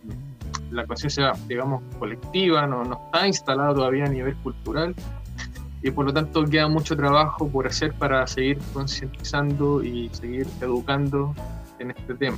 [0.71, 4.95] la conciencia, digamos, colectiva, no, no está instalada todavía a nivel cultural
[5.81, 11.33] y por lo tanto queda mucho trabajo por hacer para seguir concientizando y seguir educando
[11.79, 12.37] en este tema.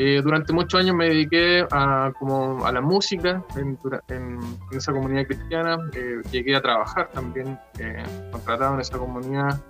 [0.00, 3.76] Eh, durante muchos años me dediqué a, como a la música en,
[4.08, 4.38] en,
[4.70, 9.60] esa comunidad cristiana, eh, llegué a trabajar también eh, contratado en esa comunidad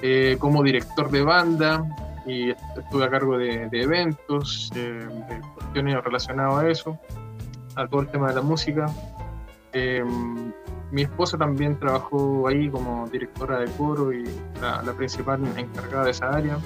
[0.00, 1.84] eh, como director de banda,
[2.26, 5.06] y estuve a cargo de, eventos, de
[5.54, 6.98] cuestiones relacionadas a eso,
[7.76, 8.86] a todo el tema de la música.
[9.72, 10.52] Em,
[10.90, 14.24] mi esposa también trabajó ahí como directora de coro y
[14.60, 16.58] la, principal encargada de esa área.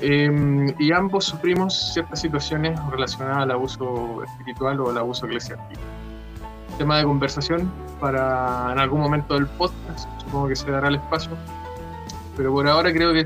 [0.00, 5.80] Em, y ambos sufrimos ciertas situaciones relacionadas al abuso espiritual o al abuso eclesiástico.
[6.76, 11.32] Tema de conversación para en algún momento del podcast, supongo que se dará el espacio,
[12.36, 13.24] pero por ahora creo que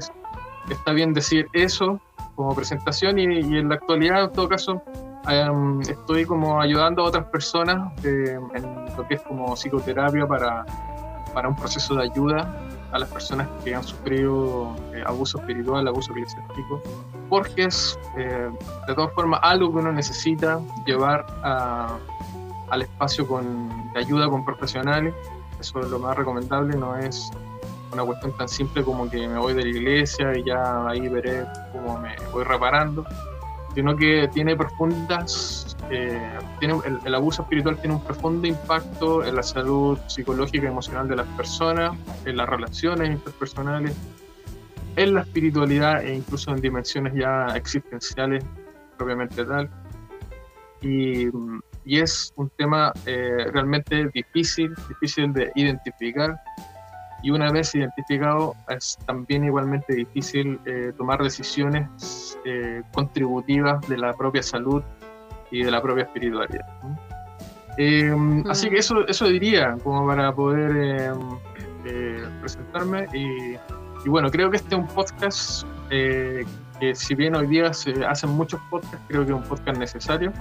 [0.68, 2.00] está bien decir eso
[2.34, 4.82] como presentación y, en la actualidad, en todo caso,
[5.28, 10.64] em, estoy como ayudando a otras personas en lo que es como psicoterapia para,
[11.34, 12.52] para un proceso de ayuda
[12.92, 16.82] a las personas que han sufrido eh, abuso espiritual, abuso eclesiástico,
[17.28, 18.50] porque es eh,
[18.86, 25.14] de todas formas algo que uno necesita llevar al espacio con, de ayuda con profesionales,
[25.60, 27.30] eso es lo más recomendable, no es
[27.92, 31.44] una cuestión tan simple como que me voy de la iglesia y ya ahí veré
[31.72, 33.04] cómo me voy reparando,
[33.74, 39.42] sino que tiene profundas, eh, tiene, el, abuso espiritual tiene un profundo impacto en la
[39.42, 43.96] salud psicológica y emocional de las personas, en las relaciones interpersonales,
[44.96, 48.44] en la espiritualidad e incluso en dimensiones ya existenciales
[48.96, 49.70] propiamente tal.
[50.82, 51.28] Y,
[51.84, 56.38] y es un tema eh, realmente difícil, difícil de identificar
[57.22, 64.14] y una vez identificado es también igualmente difícil eh, tomar decisiones eh, contributivas de la
[64.14, 64.82] propia salud
[65.50, 66.66] y de la propia espiritualidad.
[67.76, 71.18] Em, así que eso, eso diría como para poder em,
[71.84, 73.06] eh, presentarme.
[73.12, 73.54] Y,
[74.04, 78.30] y, bueno, creo que este es un podcast que si bien hoy día se hacen
[78.30, 80.32] muchos podcasts, creo que es un podcast necesario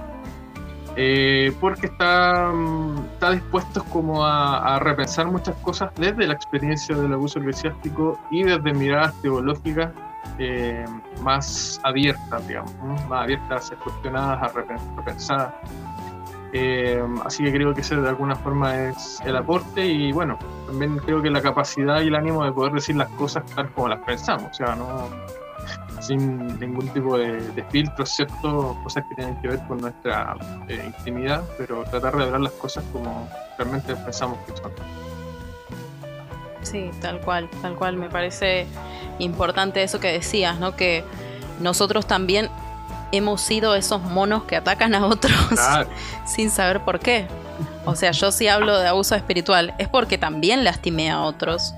[0.96, 7.12] eh, porque está, mm, está dispuestos como a, repensar muchas cosas desde la experiencia del
[7.12, 9.90] abuso eclesiástico y desde miradas teológicas
[10.38, 10.84] eh,
[11.22, 12.74] más abiertas, digamos,
[13.08, 14.48] más abiertas a ser cuestionadas, a
[14.96, 15.60] repensar.
[16.52, 20.98] Eh, así que creo que ese de alguna forma es el aporte y bueno, también
[20.98, 24.00] creo que la capacidad y el ánimo de poder decir las cosas tal como las
[24.00, 25.08] pensamos, o sea, no,
[26.00, 30.36] sin ningún tipo de, filtro, excepto cosas que tienen que ver con nuestra
[30.68, 34.72] eh, intimidad, pero tratar de hablar las cosas como realmente pensamos que son.
[36.62, 37.96] Sí, tal cual, tal cual.
[37.96, 38.66] Me parece
[39.18, 40.76] importante eso que decías, ¿no?
[40.76, 41.04] Que
[41.60, 42.48] nosotros también
[43.12, 45.32] hemos sido esos monos que atacan a otros
[46.26, 47.26] sin saber por qué.
[47.84, 51.74] O sea, yo si hablo de abuso espiritual es porque también lastimé a otros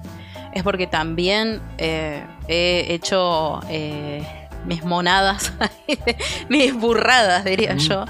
[0.52, 4.22] es porque también eh, he hecho eh,
[4.66, 5.52] mis monadas,
[6.48, 8.04] mis burradas, diría yo,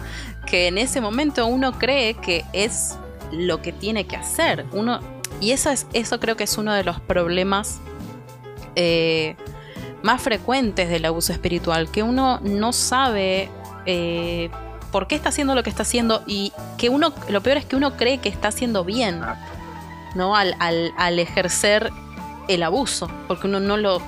[0.47, 2.97] que en ese momento uno cree que es
[3.31, 4.67] lo que tiene que hacer.
[4.73, 5.01] Uno,
[5.41, 7.81] y eso, es, eso creo que es uno de los problemas
[8.75, 9.37] eh,
[10.03, 13.51] más frecuentes del abuso espiritual, que uno no sabe
[14.93, 17.75] por qué está haciendo lo que está haciendo y que uno, lo peor es que
[17.75, 19.21] uno cree que está haciendo bien.
[20.15, 20.37] ¿no?
[20.37, 21.91] Al, al, al ejercer
[22.55, 24.01] el abuso, porque uno no lo,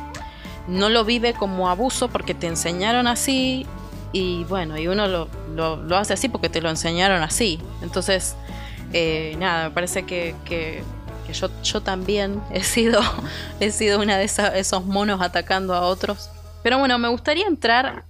[0.66, 3.66] no lo vive como abuso porque te enseñaron así
[4.14, 7.58] y bueno, y uno lo, lo, hace así porque te lo enseñaron así.
[7.82, 8.36] Entonces,
[8.92, 10.84] eh, nada, me parece que, que,
[11.32, 13.00] yo, yo también he sido,
[13.60, 16.30] he sido una de esos monos atacando a otros.
[16.62, 18.04] Pero bueno, me gustaría entrar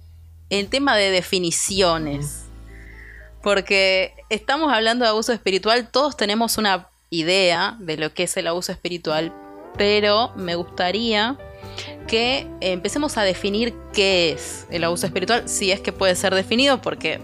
[0.51, 2.43] en el tema de definiciones.
[3.41, 8.47] Porque estamos hablando de abuso espiritual, todos tenemos una idea de lo que es el
[8.47, 9.33] abuso espiritual,
[9.77, 11.37] pero me gustaría
[12.07, 16.81] que empecemos a definir qué es el abuso espiritual, si es que puede ser definido,
[16.81, 17.19] porque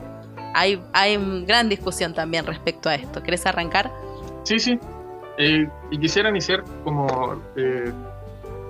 [0.53, 3.21] hay, hay gran discusión también respecto a esto.
[3.21, 3.91] ¿Querés arrancar?
[4.43, 4.79] Sí, sí.
[5.37, 7.91] Eh, y quisiera iniciar como eh,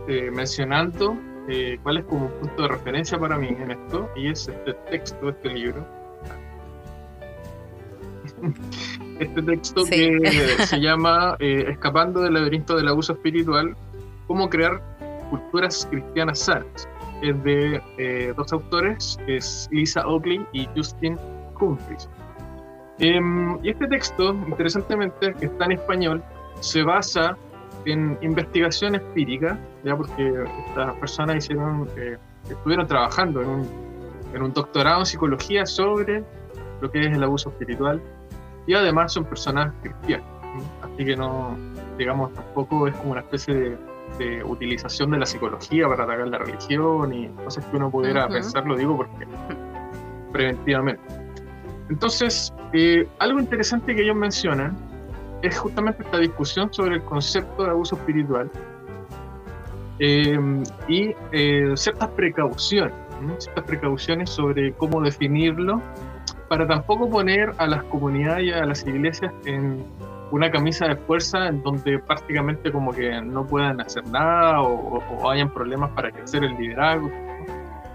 [0.08, 1.18] eh, mencionando
[1.50, 4.74] eh, cuál es como un punto de referencia para mí en esto, y es este
[4.90, 5.86] texto, este libro.
[9.22, 10.18] Este texto Sí.
[10.20, 13.76] que se llama eh, Escapando del laberinto del abuso espiritual,
[14.28, 14.82] cómo crear
[15.30, 16.90] culturas cristianas sanas.
[17.22, 21.20] Es de eh, dos autores, es Lisa Oakley y Justin
[21.60, 22.10] Humphries.
[22.98, 26.24] Em, y este texto, interesantemente, que está en español,
[26.60, 27.38] se basa
[27.86, 30.34] en investigación empírica, ya porque
[30.68, 32.18] estas personas hicieron, eh,
[32.50, 33.70] estuvieron trabajando en un,
[34.34, 36.24] en un doctorado en psicología sobre
[36.82, 38.02] lo que es el abuso espiritual
[38.68, 40.64] y además son personas cristianas, ¿sí?
[40.82, 41.57] así que no,
[41.97, 43.78] digamos, tampoco es como una especie de,
[44.18, 48.66] de utilización de la psicología para atacar la religión y cosas que uno pudiera pensar,
[48.66, 49.28] lo digo porque
[50.32, 51.03] preventivamente.
[51.89, 54.78] Entonces, eh, algo interesante que ellos mencionan
[55.41, 58.49] es justamente esta discusión sobre el concepto de abuso espiritual
[59.99, 60.39] eh,
[60.88, 62.93] y eh, ciertas precauciones,
[63.39, 65.82] ciertas precauciones sobre cómo definirlo
[66.52, 69.86] para tampoco poner a las comunidades y a las iglesias en
[70.32, 75.49] una camisa de fuerza en donde prácticamente como que no puedan hacer nada o, hayan
[75.54, 77.45] problemas para ejercer el liderazgo, ¿no?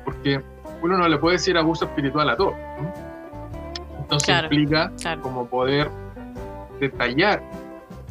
[0.07, 0.41] porque
[0.81, 2.53] uno no le puede decir abuso espiritual a todo.
[2.53, 2.95] ¿no?
[4.01, 4.45] Entonces Claro.
[4.47, 5.21] implica Claro.
[5.21, 5.91] como poder
[6.81, 7.43] detallar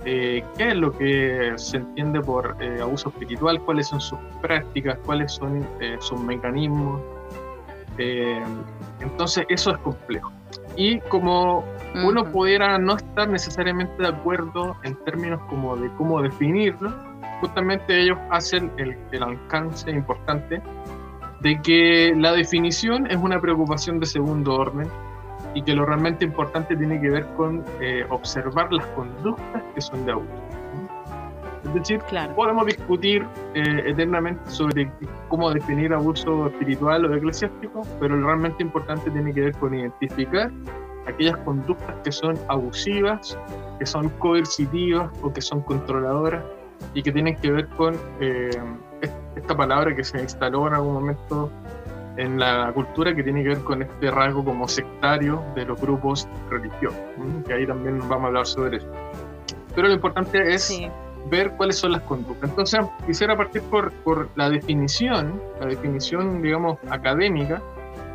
[0.05, 4.99] eh, qué es lo que se entiende por eh, abuso espiritual, cuáles son sus prácticas,
[5.07, 7.01] cuáles son eh, sus mecanismos.
[7.97, 8.43] Eh,
[8.99, 10.31] entonces eso es complejo.
[10.75, 11.63] Y como
[12.03, 12.31] uno Ujú.
[12.31, 16.93] pudiera no estar necesariamente de acuerdo en términos como de cómo definirlo,
[17.39, 20.61] justamente ellos hacen el, el alcance importante
[21.41, 24.89] de que la definición es una preocupación de segundo orden
[25.53, 30.05] y que lo realmente importante tiene que ver con eh, observar las conductas que son
[30.05, 30.44] de abuso.
[31.65, 32.35] Es decir, Claro.
[32.35, 34.89] podemos discutir eh, eternamente sobre
[35.29, 40.51] cómo definir abuso espiritual o eclesiástico, pero lo realmente importante tiene que ver con identificar
[41.07, 43.37] aquellas conductas que son abusivas,
[43.79, 46.43] que son coercitivas o que son controladoras
[46.93, 48.49] y que tienen que ver con eh,
[49.01, 51.51] est- esta palabra que se instaló en algún momento
[52.17, 56.27] en la cultura que tiene que ver con este rasgo como sectario de los grupos
[56.49, 56.97] religiosos,
[57.45, 58.87] que ahí también vamos a hablar sobre eso.
[59.75, 60.89] Pero lo importante es Sí.
[61.29, 62.49] Ver cuáles son las conductas.
[62.49, 67.61] Entonces, quisiera partir por, por la definición, la definición, digamos, académica,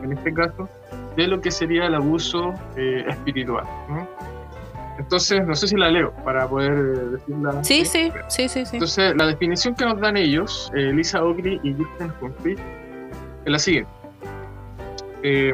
[0.03, 0.69] en este caso,
[1.17, 3.65] de lo que sería el abuso eh, espiritual.
[3.89, 4.07] ¿no?
[5.01, 7.65] Entonces, no sé si la leo para poder eh, decirla.
[7.65, 8.77] Sí, sí, sí, sí, sí.
[8.77, 12.61] Entonces, la definición que nos dan ellos, eh, Lisa Oakley y Justin Humphries,
[13.47, 13.91] es la siguiente.
[15.23, 15.53] Eh,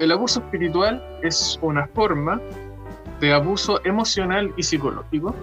[0.00, 2.40] el abuso espiritual es una forma
[3.20, 5.34] de abuso emocional y psicológico.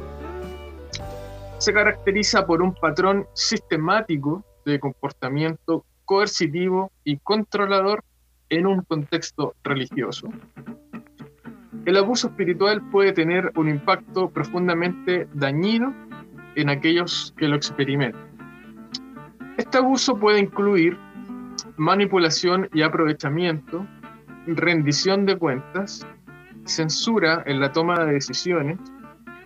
[1.61, 8.03] Se caracteriza por un patrón sistemático de comportamiento coercitivo y controlador
[8.49, 10.27] en un contexto religioso.
[11.85, 15.93] El abuso espiritual puede tener un impacto profundamente dañino
[16.55, 18.25] en aquellos que lo experimentan.
[19.55, 20.97] Este abuso puede incluir
[21.77, 23.85] manipulación y aprovechamiento,
[24.47, 26.07] rendición de cuentas,
[26.65, 28.79] censura en la toma de decisiones,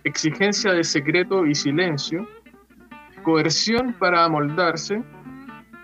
[0.06, 2.28] exigencia de secreto y silencio,
[3.24, 5.02] coerción para amoldarse,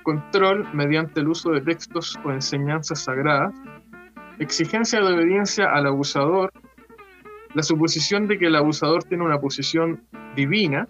[0.05, 3.53] control mediante el uso de textos o enseñanzas sagradas,
[4.39, 6.53] exigencia de obediencia al abusador,
[7.55, 10.01] la suposición de que el abusador tiene una posición
[10.37, 10.87] divina,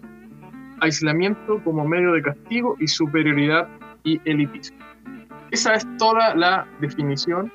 [0.79, 3.67] aislamiento como medio de castigo y superioridad
[4.03, 4.77] y elitismo.
[5.49, 7.51] Esa es toda la definición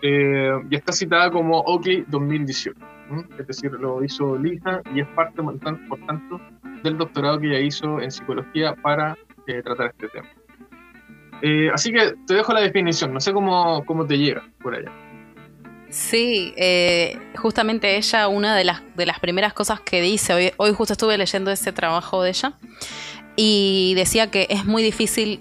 [0.00, 2.97] eh, y está citada como Oakley 2018.
[3.38, 6.40] Es decir, lo hizo Lisa y es parte, por tanto,
[6.82, 10.28] del doctorado que ella hizo en psicología para eh, tratar este tema.
[11.42, 14.90] Eh, así que te dejo la definición, no sé cómo, cómo te llega por allá.
[15.90, 20.74] Sí, eh, justamente ella, una de las, de las primeras cosas que dice, hoy, hoy
[20.74, 22.58] justo estuve leyendo ese trabajo de ella,
[23.36, 25.40] y decía que es muy difícil,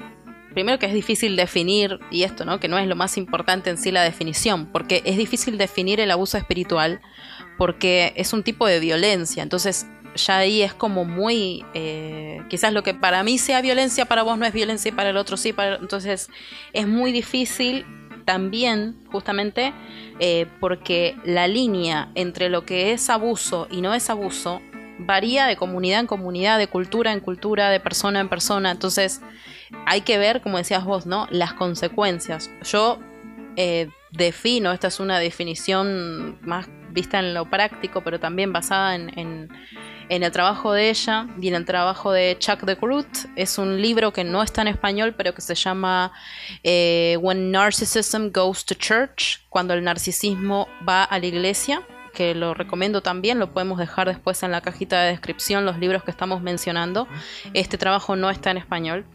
[0.53, 2.59] primero que es difícil definir, y esto, ¿no?
[2.59, 6.11] Que no es lo más importante en sí la definición, porque es difícil definir el
[6.11, 7.01] abuso espiritual,
[7.58, 12.84] porque es un tipo de violencia, entonces ya ahí es como muy, eh, quizás lo
[12.84, 15.53] que para mí sea violencia, para vos no es violencia y para el otro sí,
[15.58, 16.30] entonces
[16.74, 17.86] es muy difícil
[18.26, 19.74] también justamente
[20.20, 24.62] eh, porque la línea entre lo que es abuso y no es abuso
[24.99, 28.72] varía de comunidad en comunidad, de cultura en cultura, de persona en persona.
[28.72, 29.22] Entonces
[29.86, 31.28] hay que ver, como decías vos, ¿no?
[31.30, 32.49] Las consecuencias.
[32.64, 32.99] Yo
[33.55, 36.68] eh, defino, esta es una definición más
[36.98, 39.50] vista en lo práctico, pero también basada en
[40.10, 43.08] el trabajo de ella y en el trabajo de Chuck de Groot.
[43.36, 46.12] Es un libro que no está en español, pero que se llama
[46.64, 51.82] eh, When Narcissism Goes to Church, cuando el narcisismo va a la iglesia
[52.14, 56.04] que lo recomiendo también, lo podemos dejar después en la cajita de descripción, los libros
[56.04, 57.08] que estamos mencionando.
[57.54, 59.06] Este trabajo no está en español,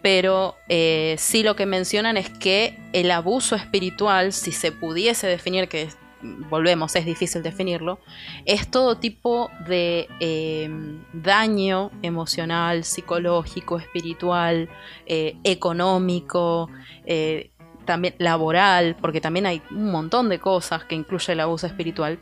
[0.00, 5.68] pero eh, sí lo que mencionan es que el abuso espiritual, si se pudiese definir,
[5.68, 5.90] que
[6.22, 7.98] volvemos, es difícil definirlo,
[8.44, 14.68] es todo tipo de em, daño emocional, psicológico, espiritual,
[15.06, 16.70] eh, económico,
[17.04, 17.50] eh,
[17.84, 22.20] también laboral, porque también hay un montón de cosas que incluye el abuso espiritual,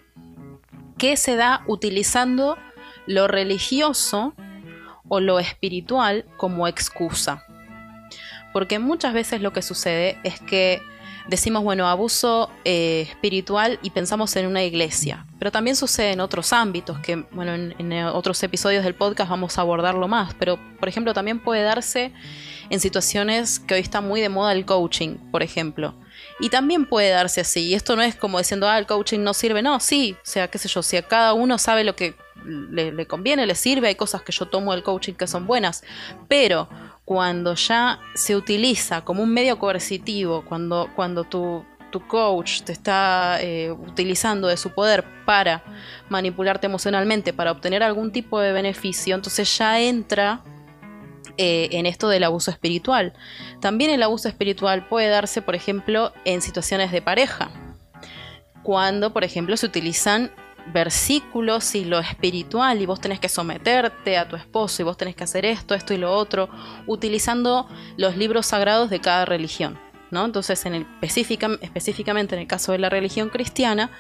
[0.98, 2.56] que se da utilizando
[3.06, 4.34] lo religioso
[5.08, 7.44] o lo espiritual como excusa.
[8.52, 10.80] Porque muchas veces lo que sucede es que
[11.28, 16.52] decimos, bueno, abuso eh, espiritual y pensamos en una iglesia, pero también sucede en otros
[16.52, 21.14] ámbitos, que bueno, en, otros episodios del podcast vamos a abordarlo más, pero por ejemplo
[21.14, 22.12] también puede darse
[22.70, 25.94] en situaciones que hoy está muy de moda el coaching, por ejemplo.
[26.38, 29.34] Y también puede darse así, y esto no es como diciendo, ah, el coaching no
[29.34, 32.14] sirve, no, sí, o sea, qué sé yo, si a cada uno sabe lo que
[32.44, 35.82] le, le conviene, le sirve, hay cosas que yo tomo del coaching que son buenas,
[36.28, 36.68] pero
[37.10, 41.64] cuando ya se utiliza como un medio coercitivo, cuando, cuando tu,
[42.06, 45.64] coach te está eh, utilizando de su poder para
[46.08, 50.44] manipularte emocionalmente, para obtener algún tipo de beneficio, entonces ya entra
[51.36, 53.12] eh, en esto del abuso espiritual.
[53.60, 57.50] También el abuso espiritual puede darse, por ejemplo, en situaciones de pareja.
[58.62, 60.30] Cuando, por ejemplo, se utilizan
[60.72, 65.16] versículos y lo espiritual y vos tenés que someterte a tu esposo y vos tenés
[65.16, 66.48] que hacer esto, esto y lo otro,
[66.86, 69.78] utilizando los libros sagrados de cada religión.
[70.10, 70.24] ¿no?
[70.24, 73.90] Entonces, en el específicamente en el caso de la religión cristiana,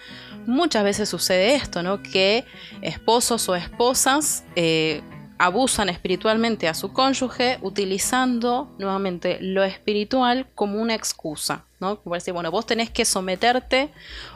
[0.46, 2.02] muchas veces sucede esto, ¿no?
[2.02, 2.44] que
[2.82, 5.02] esposos o esposas eh,
[5.38, 11.98] abusan espiritualmente a su cónyuge utilizando nuevamente lo espiritual como una excusa, ¿no?
[12.00, 13.88] Como decir, bueno, vos tenés que someterte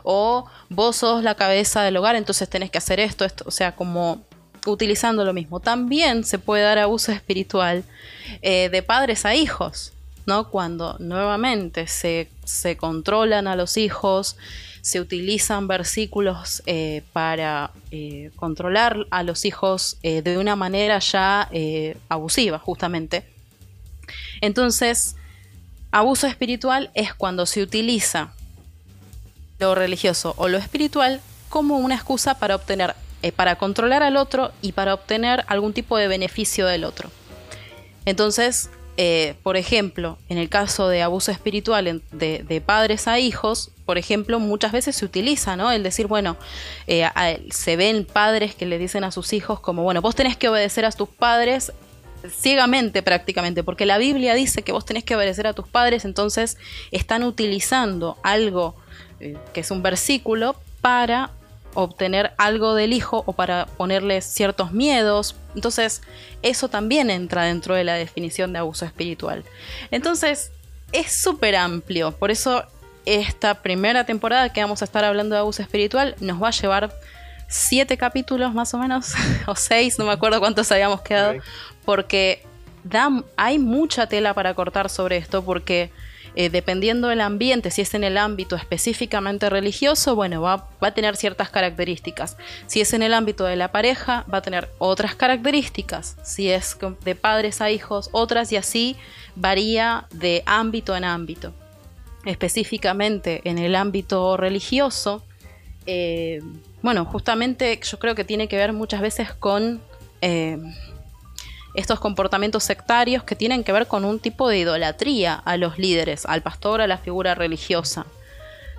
[0.02, 3.76] o vos sos la cabeza del hogar, entonces tenés que hacer esto, esto, o sea,
[3.76, 4.24] como
[4.66, 5.60] utilizando lo mismo.
[5.60, 7.84] También se puede dar abuso espiritual
[8.42, 9.92] eh, de padres a hijos,
[10.26, 10.48] ¿no?
[10.50, 14.36] Cuando nuevamente se, se controlan a los hijos,
[14.80, 21.48] se utilizan versículos eh, para eh, controlar a los hijos de una manera ya
[22.08, 23.24] abusiva, justamente.
[24.42, 25.16] Entonces,
[25.94, 28.32] abuso espiritual es cuando se utiliza
[29.60, 32.96] lo religioso o lo espiritual como una excusa para obtener,
[33.36, 37.10] para controlar al otro y para obtener algún tipo de beneficio del otro.
[38.06, 43.96] Entonces, eh, por ejemplo, en el caso de abuso espiritual de, padres a hijos, por
[43.96, 45.70] ejemplo, muchas veces se utiliza, ¿no?
[45.70, 46.36] El decir, bueno,
[46.88, 47.08] eh,
[47.50, 50.84] se ven padres que le dicen a sus hijos como, bueno, vos tenés que obedecer
[50.84, 51.72] a tus padres
[52.30, 56.56] ciegamente prácticamente, porque la Biblia dice que vos tenés que obedecer a tus padres, entonces
[56.90, 58.76] están utilizando algo
[59.20, 61.30] eh, que es un versículo para
[61.74, 65.34] obtener algo del hijo o para ponerle ciertos miedos.
[65.54, 66.02] Entonces,
[66.42, 69.44] eso también entra dentro de la definición de abuso espiritual.
[69.90, 70.50] Entonces,
[70.92, 72.12] es súper amplio.
[72.12, 72.64] Por eso,
[73.06, 76.94] esta primera temporada que vamos a estar hablando de abuso espiritual nos va a llevar
[77.48, 79.12] siete capítulos más o menos,
[79.46, 81.34] o seis, no me acuerdo cuántos habíamos quedado,
[81.84, 82.42] porque
[83.36, 85.90] hay mucha tela para cortar sobre esto, porque
[86.36, 90.94] eh, dependiendo del ambiente, si es en el ámbito específicamente religioso, bueno, va, va, a
[90.94, 92.36] tener ciertas características.
[92.66, 96.16] Si es en el ámbito de la pareja, va a tener otras características.
[96.24, 98.96] Si es de padres a hijos, otras y así
[99.36, 101.52] varía de ámbito en ámbito.
[102.24, 105.24] Específicamente en el ámbito religioso,
[105.86, 106.40] eh,
[106.82, 109.80] bueno, justamente yo creo que tiene que ver muchas veces con...
[110.20, 110.58] Eh,
[111.74, 116.24] estos comportamientos sectarios que tienen que ver con un tipo de idolatría a los líderes,
[116.26, 118.06] al pastor, a la figura religiosa.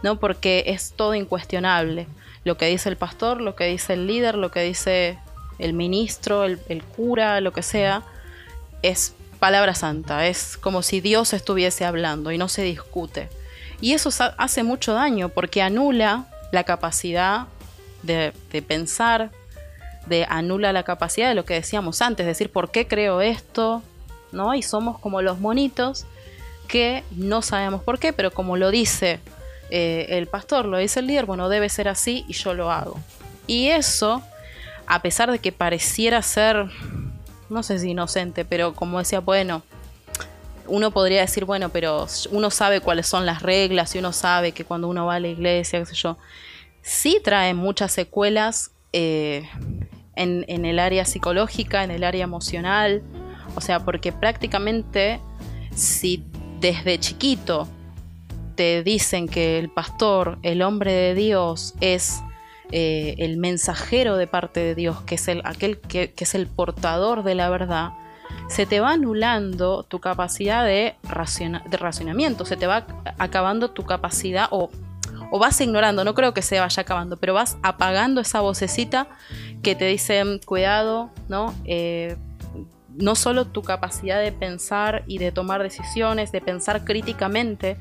[0.03, 0.19] ¿no?
[0.19, 2.07] Porque es todo incuestionable.
[2.43, 5.17] Lo que dice el pastor, lo que dice el líder, lo que dice
[5.57, 8.03] el ministro, el, el cura, lo que sea,
[8.81, 13.29] es palabra santa, es como si Dios estuviese hablando y no se discute.
[13.81, 17.47] Y eso hace mucho daño porque anula la capacidad
[18.03, 18.33] de,
[18.67, 19.31] pensar,
[20.05, 23.81] de anula la capacidad de lo que decíamos antes, decir por qué creo esto,
[24.31, 24.53] ¿no?
[24.53, 26.05] Y somos como los monitos
[26.67, 29.19] que no sabemos por qué, pero como lo dice
[29.69, 32.99] eh, el pastor, lo dice el líder, bueno, debe ser así y yo lo hago.
[33.47, 34.21] Y eso,
[34.87, 36.67] a pesar de que pareciera ser,
[37.49, 39.63] no sé si inocente, pero como decía, bueno,
[40.67, 44.65] uno podría decir, bueno, pero uno sabe cuáles son las reglas y uno sabe que
[44.65, 46.17] cuando uno va a la iglesia, qué sé yo,
[46.81, 49.43] sí trae muchas secuelas eh,
[50.15, 53.03] en, el área psicológica, en el área emocional,
[53.53, 55.19] o sea, porque prácticamente
[55.75, 56.23] si
[56.61, 57.67] desde chiquito
[58.55, 62.21] te dicen que el pastor, el hombre de Dios, es
[62.71, 66.47] eh, el mensajero de parte de Dios, que es el, aquel que, que es el
[66.47, 67.89] portador de la verdad,
[68.47, 72.87] se te va anulando tu capacidad de, de racionamiento, se te va
[73.17, 74.69] acabando tu capacidad o,
[75.31, 79.07] o, vas ignorando, no creo que se vaya acabando, pero vas apagando esa vocecita
[79.61, 81.53] que te dice cuidado, ¿no?
[81.65, 82.17] Eh,
[82.97, 87.77] no solo tu capacidad de pensar y de tomar decisiones, de pensar críticamente,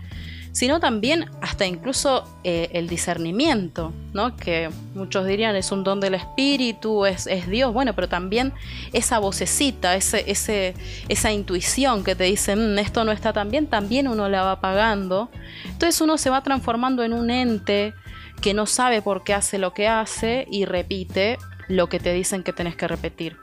[0.54, 4.36] sino también hasta incluso eh, el discernimiento, ¿no?
[4.36, 8.52] que muchos dirían es un don del espíritu, es, Dios, bueno, pero también
[8.92, 10.74] esa vocecita, ese, ese,
[11.08, 14.52] esa intuición que te dice mm, esto no está tan bien, también uno la va
[14.52, 15.28] apagando.
[15.64, 17.92] Entonces uno se va transformando en un ente
[18.40, 21.36] que no sabe por qué hace lo que hace y repite
[21.66, 23.36] lo que te dicen que tenés que repetir.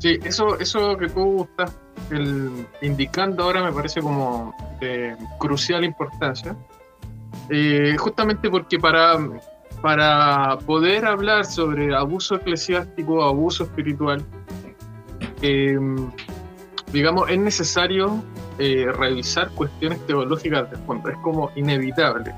[0.00, 1.76] Sí, eso, eso que tú estás
[2.80, 6.56] indicando ahora me parece como de crucial importancia,
[7.48, 9.18] eh, justamente porque para,
[9.80, 14.22] para poder hablar sobre abuso eclesiástico, abuso espiritual,
[15.40, 16.10] em,
[16.92, 18.22] digamos, es necesario
[18.58, 22.34] eh, revisar cuestiones teológicas de fondo, es como inevitable,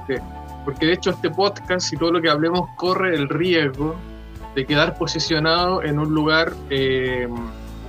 [0.65, 3.97] porque de hecho este podcast y todo lo que hablemos corre el riesgo
[4.55, 7.29] de quedar posicionado en un lugar de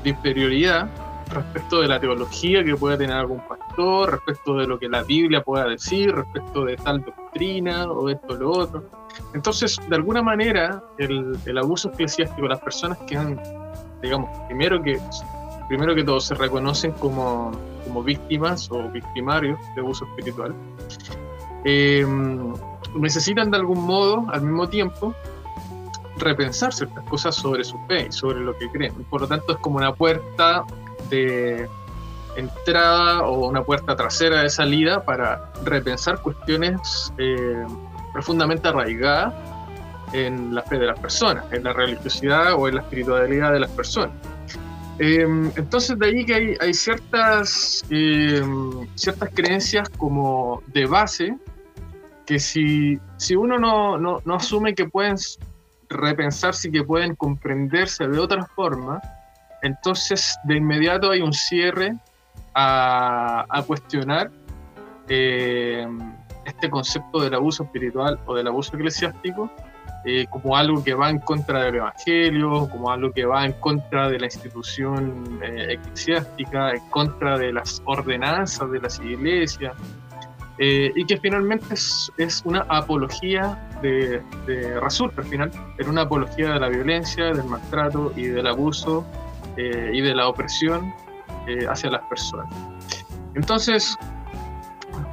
[0.03, 0.89] inferioridad
[1.29, 5.41] respecto de la teología que pueda tener algún pastor, respecto de lo que la Biblia
[5.41, 8.83] pueda decir, respecto de tal doctrina o esto o lo otro.
[9.33, 13.41] Entonces, de alguna manera, el, el abuso eclesiástico, las personas que han,
[14.01, 14.99] digamos, primero que,
[15.67, 17.51] primero que todo se reconocen como,
[17.85, 20.53] como víctimas o victimarios de abuso espiritual,
[21.63, 22.05] eh,
[22.95, 25.13] necesitan de algún modo, al mismo tiempo,
[26.17, 28.93] repensar ciertas cosas sobre su fe y sobre lo que creen.
[29.09, 30.63] Por lo tanto, es como una puerta
[31.09, 31.69] de
[32.35, 37.65] entrada o una puerta trasera de salida para repensar cuestiones eh,
[38.13, 39.33] profundamente arraigadas
[40.13, 43.71] en la fe de las personas, en la religiosidad o en la espiritualidad de las
[43.71, 44.15] personas.
[44.97, 51.37] Em, entonces de ahí que hay, ciertas, em, ciertas creencias como de base
[52.25, 55.17] que si, si uno no, no, no asume que pueden
[55.89, 59.01] repensarse y que pueden comprenderse de otra forma,
[59.61, 61.95] entonces, de inmediato hay un cierre
[62.55, 64.31] a, cuestionar
[65.07, 65.85] eh,
[66.45, 69.51] este concepto del abuso espiritual o del abuso eclesiástico
[70.05, 74.07] eh, como algo que va en contra del Evangelio, como algo que va en contra
[74.07, 79.73] de la institución eh, eclesiástica, en contra de las ordenanzas de las iglesias,
[80.57, 86.69] y que finalmente es, una apología de, de, al final en una apología de la
[86.69, 89.05] violencia, del maltrato y del abuso
[89.57, 90.93] eh, y de la opresión
[91.47, 92.53] eh, hacia las personas.
[93.35, 93.97] Entonces,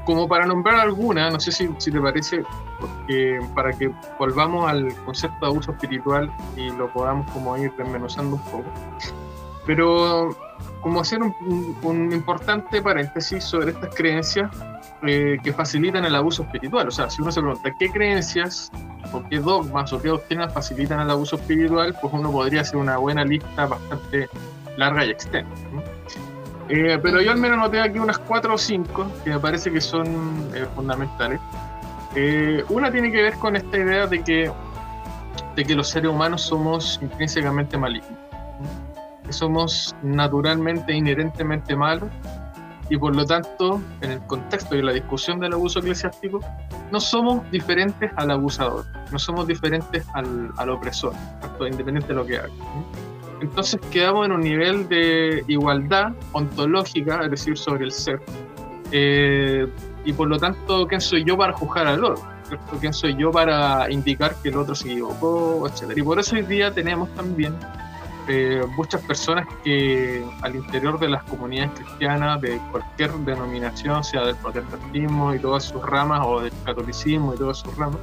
[0.04, 2.42] como para nombrar alguna, no sé si, si te parece,
[2.80, 8.36] porque para que volvamos al concepto de abuso espiritual y lo podamos como ir desmenuzando
[8.36, 8.64] un poco,
[9.66, 10.36] pero
[10.80, 14.50] como hacer un, un importante paréntesis sobre estas creencias
[15.04, 16.88] eh, que facilitan el abuso espiritual.
[16.88, 18.70] O sea, si uno se pregunta qué creencias
[19.12, 22.96] o qué dogmas o qué doctrinas facilitan el abuso espiritual, pues uno podría hacer una
[22.98, 24.28] buena lista bastante
[24.76, 25.52] larga y extensa.
[26.68, 29.80] Eh, pero yo al menos noté aquí unas cuatro o cinco que me parece que
[29.80, 31.40] son eh, fundamentales.
[32.14, 34.50] Eh, una tiene que ver con esta idea de que,
[35.56, 38.12] de que los seres humanos somos intrínsecamente malignos,
[39.26, 42.10] que somos naturalmente, inherentemente malos
[42.90, 46.40] y por lo tanto, en el contexto de la discusión del abuso eclesiástico,
[46.90, 51.14] no somos diferentes al abusador, no somos diferentes al, al opresor,
[51.60, 52.50] independiente de lo que haga.
[53.40, 58.20] Entonces quedamos en un nivel de igualdad ontológica, es decir, sobre el ser,
[58.92, 59.66] eh,
[60.04, 62.22] y por lo tanto, ¿quién soy yo para juzgar al otro?
[62.80, 65.98] ¿Quién soy yo para indicar que el otro se equivocó, etcétera?
[65.98, 67.56] Y por eso hoy día tenemos también
[68.28, 74.36] eh, muchas personas que al interior de las comunidades cristianas de cualquier denominación, sea del
[74.36, 77.98] protestantismo y todas sus ramas, o del catolicismo y todas sus ramas,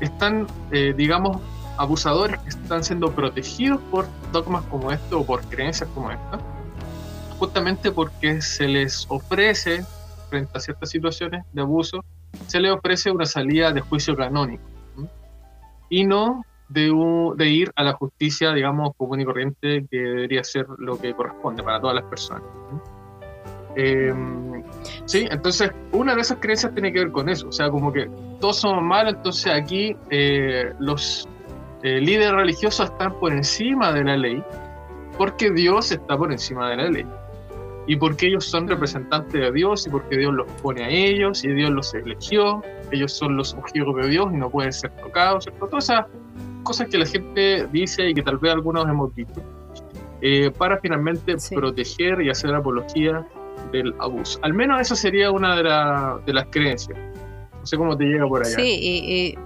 [0.00, 1.38] están, eh, digamos,
[1.76, 6.38] abusadores que están siendo protegidos por dogmas como esto o por creencias como esta,
[7.38, 9.84] justamente porque se les ofrece,
[10.30, 12.04] frente a ciertas situaciones de abuso,
[12.46, 14.64] se les ofrece una salida de juicio canónico
[15.88, 20.98] y no de, ir a la justicia, digamos, común y corriente, que debería ser lo
[20.98, 22.42] que corresponde para todas las personas.
[23.76, 24.62] Em,
[25.04, 28.08] sí, entonces una de esas creencias tiene que ver con eso, o sea, como que
[28.40, 31.28] todos somos malos, entonces aquí eh, los
[31.82, 34.42] eh, líderes religiosos están por encima de la ley,
[35.18, 37.06] porque Dios está por encima de la ley.
[37.88, 41.52] Y porque ellos son representantes de Dios y porque Dios los pone a ellos y
[41.52, 42.60] Dios los eligió,
[42.90, 45.68] ellos son los ungidos de Dios y no pueden ser tocados, ¿cierto?
[45.68, 46.06] Todas esas
[46.66, 49.42] cosas que la gente dice y que tal vez algunos hemos visto,
[50.20, 53.26] eh, para finalmente proteger y hacer apología
[53.72, 54.38] del abuso.
[54.42, 55.62] Al menos esa sería una de,
[56.26, 56.98] de las creencias.
[57.60, 58.54] No sé cómo te llega por allá.
[58.54, 59.38] Sí, y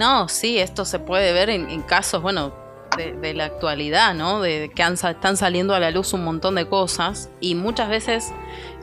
[0.00, 2.54] no, sí, esto se puede ver en, casos, bueno,
[2.96, 4.40] de, la actualidad, ¿no?
[4.40, 8.32] De que están saliendo a la luz un montón de cosas y muchas veces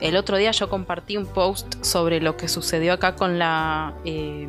[0.00, 4.46] el otro día yo compartí un post sobre lo que sucedió acá con la, eh,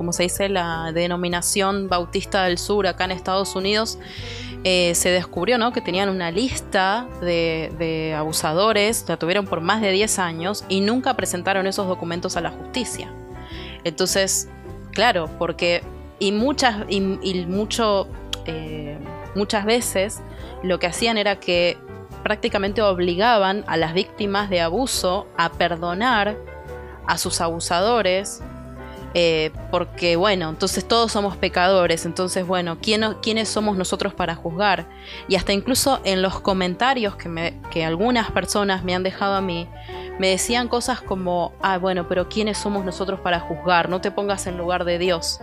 [0.00, 0.48] ¿cómo se dice?
[0.48, 3.98] La denominación Bautista del Sur acá en Estados Unidos.
[4.64, 5.72] Eh, se descubrió ¿no?
[5.72, 10.80] que tenían una lista de, de, abusadores, la tuvieron por más de 10 años y
[10.80, 13.12] nunca presentaron esos documentos a la justicia.
[13.84, 14.48] Entonces,
[14.92, 15.82] Claro, porque
[16.18, 17.00] y muchas y,
[17.46, 18.08] mucho
[18.46, 18.98] eh,
[19.34, 20.20] muchas veces
[20.62, 21.78] lo que hacían era que
[22.22, 26.36] prácticamente obligaban a las víctimas de abuso a perdonar
[27.06, 28.42] a sus abusadores
[29.12, 34.88] eh, porque bueno, entonces todos somos pecadores, entonces bueno, ¿quién, ¿quiénes somos nosotros para juzgar?
[35.28, 39.66] Y hasta incluso en los comentarios que, que algunas personas me han dejado a mí,
[40.20, 43.88] me decían cosas como, ah, bueno, pero ¿quiénes somos nosotros para juzgar?
[43.88, 45.40] No te pongas en lugar de Dios.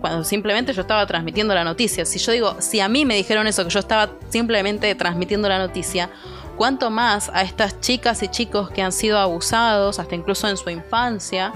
[0.00, 2.04] Cuando simplemente yo estaba transmitiendo la noticia.
[2.04, 5.58] Si yo digo, si a mí me dijeron eso, que yo estaba simplemente transmitiendo la
[5.58, 6.08] noticia,
[6.56, 10.70] ¿cuánto más a estas chicas y chicos que han sido abusados, hasta incluso en su
[10.70, 11.52] infancia,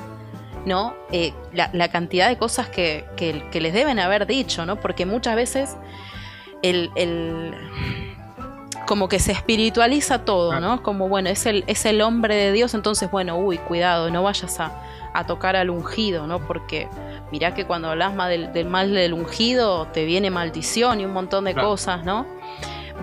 [0.66, 0.94] ¿no?
[1.12, 3.06] Eh, la, cantidad de cosas que,
[3.52, 4.76] les deben haber dicho, ¿no?
[4.76, 5.76] Porque muchas veces
[6.60, 7.54] el,
[8.86, 10.82] como que se espiritualiza todo, ¿no?
[10.82, 14.58] Como bueno, es el, es el hombre de Dios, entonces bueno, uy, cuidado, no vayas
[14.60, 14.72] a,
[15.26, 16.40] tocar al ungido, ¿no?
[16.40, 16.88] Porque
[17.32, 21.44] mirá que cuando hablas del, del, mal del ungido te viene maldición y un montón
[21.44, 22.26] de cosas, ¿no?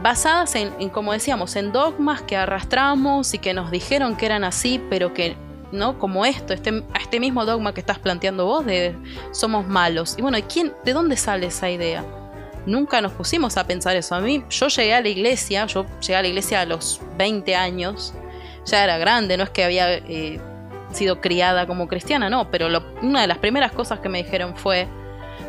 [0.04, 4.44] Basadas en, en, como decíamos, en dogmas que arrastramos y que nos dijeron que eran
[4.44, 5.38] así, pero que
[5.74, 6.00] ¿no?
[6.00, 8.96] Como esto, este, este mismo dogma que estás planteando vos de
[9.32, 10.16] somos malos.
[10.18, 12.06] Y bueno, ¿quién, ¿de dónde sale esa idea?
[12.66, 14.16] Nunca nos pusimos a pensar eso.
[14.16, 17.56] A mí, yo llegué a la iglesia, yo llegué a la iglesia a los 20
[17.56, 18.14] años,
[18.66, 20.40] ya era grande, no es que había eh,
[20.92, 22.68] sido criada como cristiana, no, pero
[23.02, 24.88] una de las primeras cosas que me dijeron fue,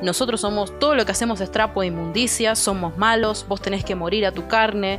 [0.03, 3.95] nosotros somos, todo lo que hacemos es trapo de inmundicia, somos malos, vos tenés que
[3.95, 4.99] morir a tu carne.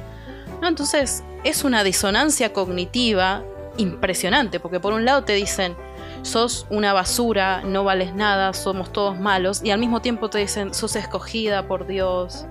[0.62, 3.44] No, entonces es una disonancia cognitiva
[3.78, 5.76] impresionante, porque por un lado te dicen,
[6.22, 10.74] sos una basura, no vales nada, somos todos malos, y al mismo tiempo te dicen,
[10.74, 12.46] sos escogida por Dios.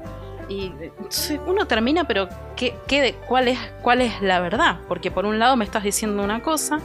[0.48, 0.72] Y
[1.46, 4.80] uno termina, pero ¿qué, qué, cuál, es, ¿cuál es la verdad?
[4.88, 6.80] Porque por un lado me estás diciendo una cosa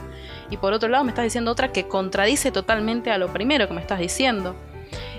[0.50, 3.74] y por otro lado me estás diciendo otra que contradice totalmente a lo primero que
[3.74, 4.56] me estás diciendo.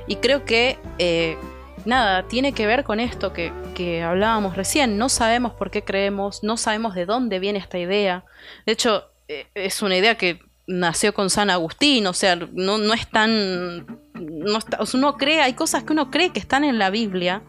[0.08, 1.38] Y creo que eh,
[1.86, 4.98] nada, tiene que ver con esto que, que, hablábamos recién.
[4.98, 8.26] No sabemos por qué creemos, no sabemos de dónde viene esta idea.
[8.66, 9.11] De hecho,
[9.54, 13.86] es una idea que nació con San Agustín, o sea, no, no es tan...
[14.14, 14.60] No
[14.94, 17.44] uno cree, hay cosas que uno cree que están en la Biblia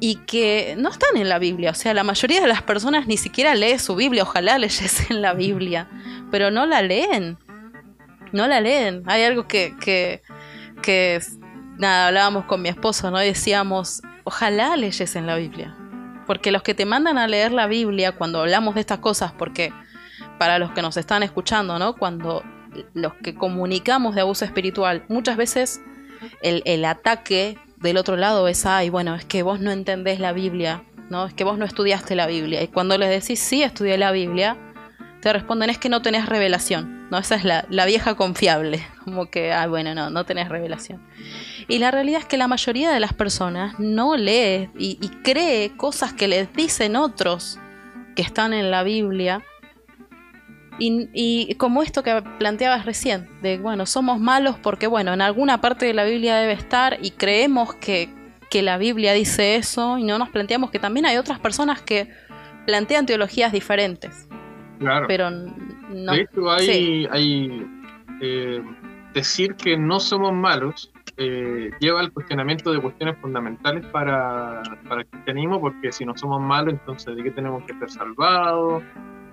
[0.00, 1.70] y que no están en la Biblia.
[1.70, 5.34] O sea, la mayoría de las personas ni siquiera lee su Biblia, ojalá leyesen la
[5.34, 5.88] Biblia,
[6.30, 7.38] pero no la leen.
[8.32, 9.02] No la leen.
[9.06, 10.22] Hay algo que, que,
[10.82, 11.20] que
[11.78, 13.18] nada, hablábamos con mi esposo, ¿no?
[13.18, 15.76] decíamos, ojalá leyesen la Biblia.
[16.26, 19.72] Porque los que te mandan a leer la Biblia cuando hablamos de estas cosas, porque
[20.38, 21.94] para los que nos están escuchando, ¿no?
[21.94, 22.42] Cuando
[22.94, 25.80] los que comunicamos de abuso espiritual, muchas veces
[26.42, 30.84] el, ataque del otro lado es, ay, bueno, es que vos no entendés la Biblia,
[31.10, 31.26] ¿no?
[31.26, 32.62] Es que vos no estudiaste la Biblia.
[32.62, 34.56] Y cuando les decís, sí, estudié la Biblia,
[35.20, 37.18] te responden, es que no tenés revelación, ¿no?
[37.18, 41.02] Esa es la, vieja confiable, como que, ay, bueno, no, no tenés revelación.
[41.68, 46.12] Y la realidad es que la mayoría de las personas no lee y cree cosas
[46.12, 47.58] que les dicen otros
[48.14, 49.42] que están en la Biblia
[50.78, 55.60] Y, y, como esto que planteabas recién, de bueno, somos malos porque bueno, en alguna
[55.60, 58.10] parte de la Biblia debe estar y creemos que,
[58.50, 62.10] que la Biblia dice eso y no nos planteamos que también hay otras personas que
[62.66, 64.28] plantean teologías diferentes.
[64.78, 65.06] Claro.
[65.08, 66.12] Pero no.
[66.12, 67.66] De hecho, hay, hay
[68.20, 68.62] eh,
[69.14, 75.06] decir que no somos malos eh, lleva al cuestionamiento de cuestiones fundamentales para, para, el
[75.06, 78.82] cristianismo, porque si no somos malos, entonces ¿de qué tenemos que ser salvados?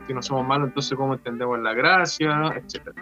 [0.07, 2.53] Si no somos malos, entonces ¿cómo entendemos la gracia?
[2.55, 2.95] Etcétera.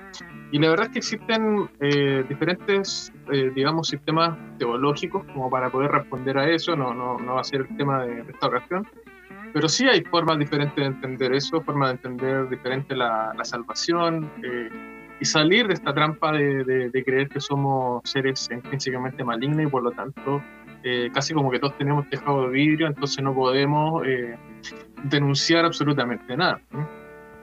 [0.52, 5.91] Y la verdad es que existen eh, diferentes, eh, digamos, sistemas teológicos como para poder
[5.91, 8.88] responder a eso, no, no, no va a ser el tema de esta ocasión,
[9.54, 14.30] pero sí hay formas diferentes de entender eso, formas de entender diferente la, la salvación.
[14.43, 14.70] Eh,
[15.20, 19.68] y salir de esta trampa de, de, de, creer que somos seres intrínsecamente malignos y
[19.68, 20.41] por lo tanto
[20.84, 24.38] eh, casi como que todos tenemos tejado de vidrio, entonces no podemos eh,
[25.03, 26.61] denunciar absolutamente nada.
[26.71, 26.88] ¿no?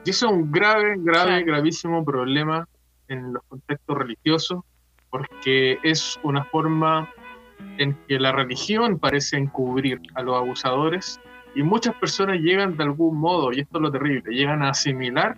[0.05, 2.67] Y eso es un grave, grave, gravísimo problema
[3.07, 4.63] en los contextos religiosos,
[5.09, 7.09] porque es una forma
[7.77, 11.19] en que la religión parece encubrir a los abusadores
[11.55, 15.37] y muchas personas llegan de algún modo, y esto es lo terrible, llegan a asimilar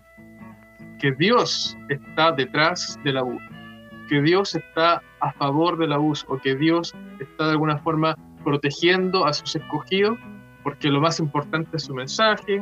[0.99, 3.45] que Dios está detrás del abuso,
[4.11, 9.25] que Dios está a favor del abuso, o que Dios está de alguna forma protegiendo
[9.25, 10.19] a sus escogidos,
[10.63, 12.61] porque lo más importante es su mensaje,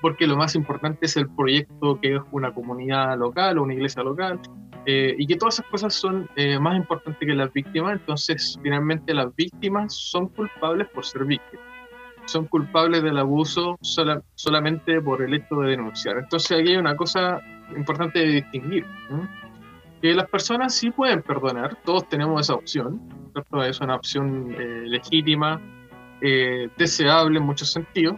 [0.00, 4.02] porque lo más importante es el proyecto que es una comunidad local o una iglesia
[4.02, 4.40] local,
[4.86, 9.12] eh, y que todas esas cosas son eh, más importantes que las víctimas, entonces finalmente
[9.12, 11.66] las víctimas son culpables por ser víctimas
[12.24, 16.18] son culpables del abuso sola, solamente por el hecho de denunciar.
[16.18, 17.40] Entonces aquí hay una cosa
[17.76, 18.84] importante de distinguir.
[20.00, 23.00] Que las personas sí pueden perdonar, todos tenemos esa opción,
[23.32, 23.62] ¿cierto?
[23.62, 25.60] es una opción eh, legítima,
[26.20, 28.16] eh, deseable en muchos sentidos,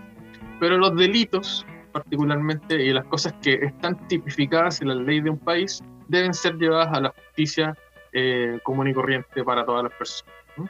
[0.61, 5.39] pero los delitos particularmente y las cosas que están tipificadas en la ley de un
[5.39, 7.77] país deben ser llevadas a la justicia
[8.13, 10.35] eh, común y corriente para todas las personas.
[10.57, 10.69] ¿no?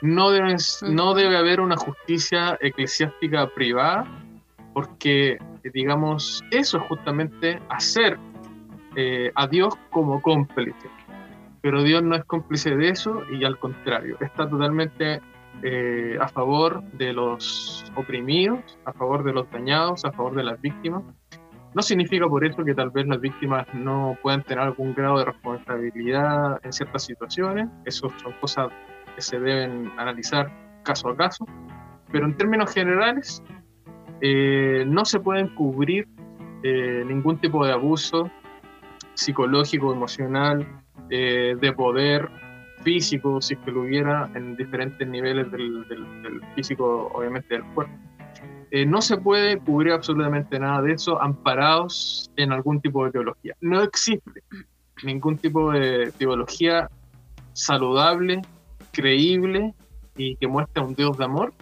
[0.00, 4.06] no, debe, no debe haber una justicia eclesiástica privada,
[4.72, 5.38] porque,
[5.74, 8.18] digamos, eso es justamente hacer
[9.00, 10.90] eh, a Dios como cómplice.
[11.60, 15.20] Pero Dios no es cómplice de eso y al contrario, está totalmente
[15.62, 20.60] eh, a favor de los oprimidos, a favor de los dañados, a favor de las
[20.60, 21.04] víctimas.
[21.74, 25.26] No significa por eso que tal vez las víctimas no puedan tener algún grado de
[25.26, 28.68] responsabilidad en ciertas situaciones, eso son cosas
[29.14, 30.50] que se deben analizar
[30.82, 31.46] caso a caso,
[32.10, 33.44] pero en términos generales
[34.22, 36.08] eh, no se pueden cubrir
[36.64, 38.28] eh, ningún tipo de abuso
[39.18, 40.66] psicológico, emocional,
[41.10, 42.28] eh, de poder
[42.84, 47.64] físico, si es que lo hubiera en diferentes niveles del, del, del físico, obviamente del
[47.74, 47.92] cuerpo.
[48.70, 53.56] Eh, no se puede cubrir absolutamente nada de eso amparados en algún tipo de teología.
[53.60, 54.42] No existe
[55.02, 56.88] ningún tipo de teología
[57.54, 58.42] saludable
[58.92, 59.74] creíble
[60.16, 61.54] y que muestre a un Dios de amor,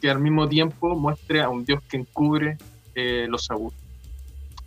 [0.00, 2.56] que al mismo tiempo muestre a un Dios que encubre
[2.94, 3.80] eh, los abusos.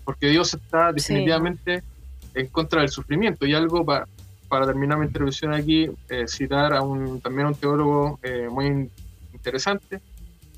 [0.03, 1.98] Porque Dios está definitivamente sí.
[2.33, 3.45] En contra del sufrimiento.
[3.45, 4.07] Y algo para,
[4.47, 8.89] para terminar mi intervención aquí, eh, citar a un, también a un teólogo eh, muy
[9.33, 10.01] interesante,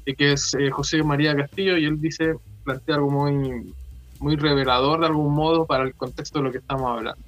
[0.05, 3.73] que es eh, José María Castillo, y él dice, plantea algo muy,
[4.19, 7.23] muy revelador de algún modo para el contexto de lo que estamos hablando.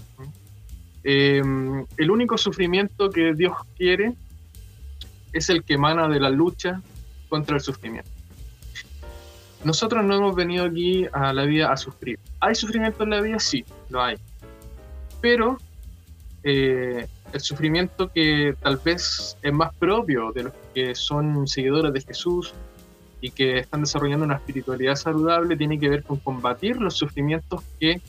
[1.03, 1.41] Eh,
[1.97, 4.13] el único sufrimiento que Dios quiere
[5.33, 6.81] es el que emana de la lucha
[7.29, 8.09] contra el sufrimiento.
[9.63, 12.19] Nosotros no hemos venido aquí a la vida a sufrir.
[12.39, 13.39] ¿Hay sufrimiento en la vida?
[13.39, 14.17] Sí, lo hay.
[15.23, 15.57] Pero
[16.43, 22.01] eh, el sufrimiento que tal vez es más propio de los que son seguidores de
[22.01, 22.53] Jesús
[23.21, 28.01] y que están desarrollando una espiritualidad saludable tiene que ver con combatir los sufrimientos que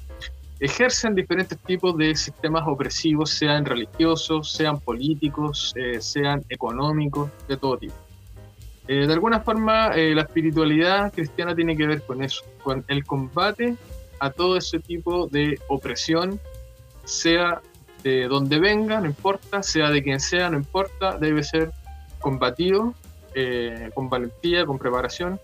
[0.58, 7.78] ejercen diferentes tipos de sistemas opresivos, sean religiosos, sean políticos, eh, sean económicos, de todo
[7.78, 7.94] tipo.
[8.88, 13.04] Eh, de alguna forma, eh, la espiritualidad cristiana tiene que ver con eso, con el
[13.04, 13.76] combate
[14.18, 16.40] a todo ese tipo de opresión,
[17.04, 17.60] sea
[18.02, 21.72] de donde venga, no importa, sea de quien sea, no importa, debe ser
[22.20, 22.94] combatido
[23.34, 25.40] eh, con valentía, con preparación,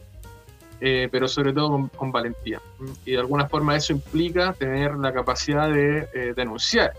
[0.80, 2.61] eh, pero sobre todo con, valentía.
[3.04, 6.92] Y de alguna forma eso implica tener la capacidad de eh, denunciar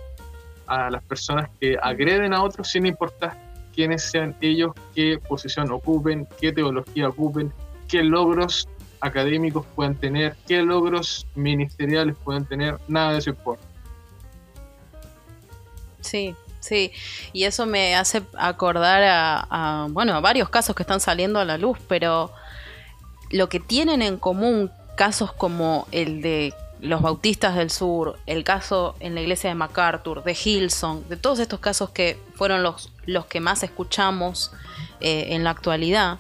[0.67, 3.37] a las personas que agreden a otros sin importar
[3.73, 7.51] quiénes sean ellos, qué posición ocupen, qué teología ocupen,
[7.87, 8.67] qué logros
[8.99, 13.70] académicos pueden tener, qué logros ministeriales pueden tener, nada de eso importa.
[16.01, 16.91] Sí, Sí,
[17.33, 21.57] y eso me hace acordar a, bueno, a varios casos que están saliendo a la
[21.57, 22.31] luz, pero
[23.31, 28.95] lo que tienen en común casos como el de los bautistas del sur, el caso
[28.99, 33.25] en la iglesia de MacArthur, de Hilson, de todos estos casos que fueron los, los
[33.25, 34.51] que más escuchamos
[34.99, 36.19] eh, en la actualidad,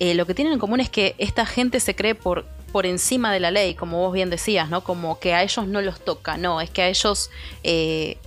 [0.00, 3.30] eh, lo que tienen en común es que esta gente se cree por, por encima
[3.30, 4.82] de la ley, como vos bien decías, ¿no?
[4.82, 7.30] Como que a ellos no los toca, no, es que a ellos
[7.62, 8.18] eh,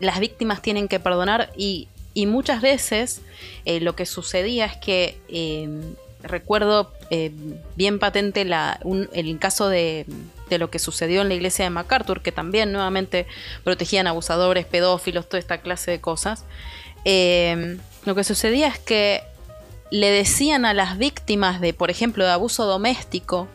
[0.00, 1.88] las víctimas tienen que perdonar y,
[2.26, 3.20] muchas veces
[3.66, 5.18] lo que sucedía es que
[6.22, 6.90] recuerdo
[7.74, 8.80] bien patente la,
[9.12, 10.06] el caso de
[10.48, 13.26] de lo que sucedió en la iglesia de MacArthur, que también nuevamente
[13.64, 16.44] protegían abusadores, pedófilos, toda esta clase de cosas.
[17.04, 19.22] Eh, lo que sucedía es que
[19.90, 23.48] le decían a las víctimas de, por ejemplo, de abuso doméstico,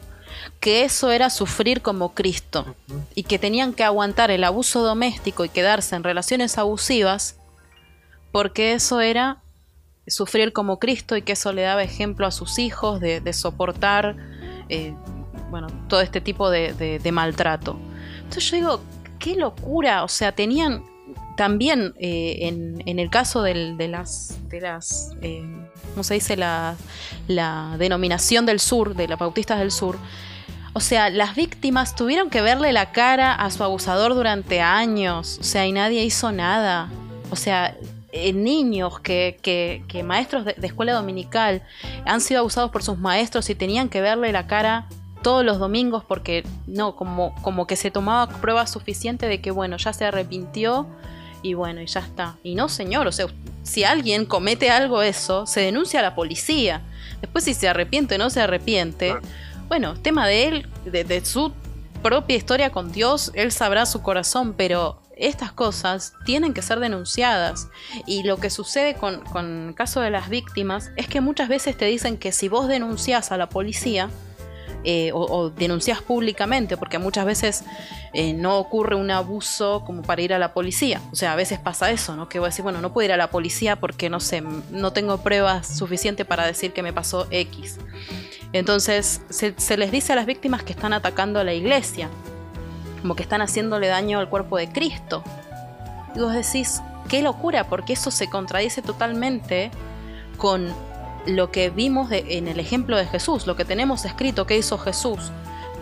[0.62, 2.76] que eso era sufrir como Cristo
[3.16, 7.36] y que tenían que aguantar el abuso doméstico y quedarse en relaciones abusivas
[8.32, 9.41] porque eso era
[10.05, 14.16] sufrir como Cristo y que eso le daba ejemplo a sus hijos de, soportar
[14.70, 14.93] eh,
[15.49, 17.78] bueno, todo este tipo de, maltrato.
[18.18, 18.82] Entonces yo digo,
[19.18, 20.84] qué locura, o sea, tenían
[21.38, 22.38] también eh,
[22.86, 25.43] en, el caso de las, de las eh,
[25.91, 26.38] ¿cómo se dice?
[26.38, 26.76] La,
[27.28, 29.97] la denominación del sur, de las bautistas del sur,
[30.74, 35.43] o sea, las víctimas tuvieron que verle la cara a su abusador durante años, o
[35.43, 36.89] sea, y nadie hizo nada.
[37.30, 37.76] O sea,
[38.13, 41.61] eh, niños que, que, que maestros de, de, escuela dominical
[42.05, 44.88] han sido abusados por sus maestros y tenían que verle la cara
[45.22, 49.78] todos los domingos porque no, como, como que se tomaba prueba suficiente de que bueno,
[49.78, 50.88] ya se arrepintió
[51.41, 52.36] y bueno, y ya está.
[52.43, 53.28] Y no, señor, o sea,
[53.63, 56.82] si alguien comete algo eso, se denuncia a la policía.
[57.22, 59.15] Después si se arrepiente o no se arrepiente,
[59.72, 61.53] bueno, tema de él, de, su
[62.03, 67.69] propia historia con Dios, él sabrá su corazón, pero estas cosas tienen que ser denunciadas.
[68.05, 69.24] Y lo que sucede con,
[69.69, 73.32] el caso de las víctimas es que muchas veces te dicen que si vos denuncias
[73.32, 74.09] a la policía,
[74.84, 77.63] eh, o, denuncias públicamente, porque muchas veces
[78.13, 80.99] eh, no ocurre un abuso como para ir a la policía.
[81.13, 82.28] O sea, a veces pasa eso, ¿no?
[82.28, 84.91] Que voy a decir, bueno, no puedo ir a la policía porque no sé, no
[84.91, 87.78] tengo pruebas suficientes para decir que me pasó X.
[88.54, 92.10] Entonces, se, les dice a las víctimas que están atacando a la iglesia,
[93.02, 95.24] como que están haciéndole daño al cuerpo de Cristo.
[96.16, 99.72] Y vos decís, qué locura, porque eso se contradice totalmente
[100.38, 100.74] con
[101.26, 105.32] lo que vimos en el ejemplo de Jesús, lo que tenemos escrito que hizo Jesús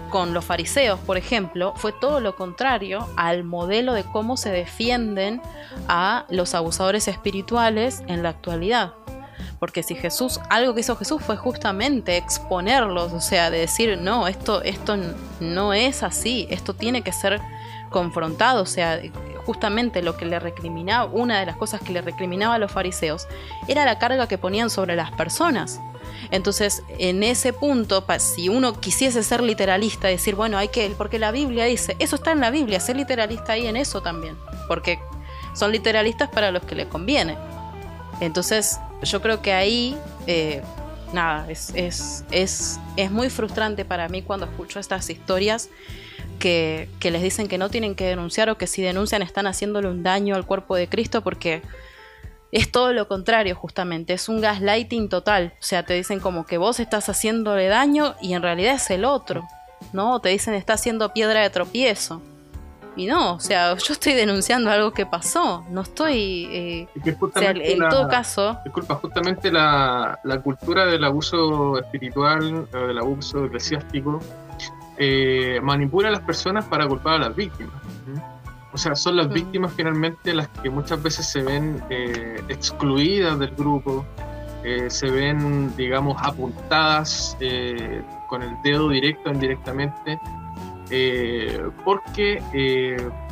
[0.10, 5.42] con los fariseos, por ejemplo, fue todo lo contrario al modelo de cómo se defienden
[5.88, 8.94] a los abusadores espirituales en la actualidad.
[9.60, 14.28] Porque si Jesús, algo que hizo Jesús fue justamente exponerlos, o sea, de decir, no,
[14.28, 14.98] esto, esto
[15.40, 17.42] no es así, esto tiene que ser
[17.90, 19.02] confrontado, o sea,
[19.46, 23.28] justamente lo que le recriminaba, una de las cosas que le recriminaba a los fariseos,
[23.68, 25.80] era la carga que ponían sobre las personas.
[26.32, 31.32] Entonces, en ese punto, si uno quisiese ser literalista, decir, bueno, hay que, porque la
[31.32, 34.38] Biblia dice, eso está en la Biblia, ser literalista ahí en eso también,
[34.68, 35.00] porque
[35.54, 37.36] son literalistas para los que les conviene.
[38.22, 39.98] Entonces, yo creo que ahí,
[40.28, 40.62] eh,
[41.14, 45.70] nada, es, es, es, es muy frustrante para mí cuando escucho estas historias
[46.40, 50.02] que, les dicen que no tienen que denunciar o que si denuncian están haciéndole un
[50.02, 51.62] daño al cuerpo de Cristo porque
[52.52, 56.58] es todo lo contrario justamente, es un gaslighting total, o sea, te dicen como que
[56.58, 59.48] vos estás haciéndole daño y en realidad es el otro,
[59.94, 60.20] ¿no?
[60.20, 62.24] Te dicen está haciendo piedra de tropiezo.
[63.00, 66.50] Y no, o sea, yo estoy denunciando algo que pasó, no estoy...
[66.52, 68.60] Eh, en todo caso...
[68.66, 74.20] Disculpa, justamente la, la cultura del abuso espiritual, o del abuso eclesiástico,
[74.98, 77.74] eh, manipula a las personas para culpar a las víctimas.
[78.74, 83.52] O sea, son las víctimas finalmente las que muchas veces se ven eh, excluidas del
[83.52, 84.06] grupo,
[84.66, 87.38] eh, se ven, digamos, apuntadas
[88.28, 90.20] con el dedo directo o indirectamente,
[91.84, 92.42] porque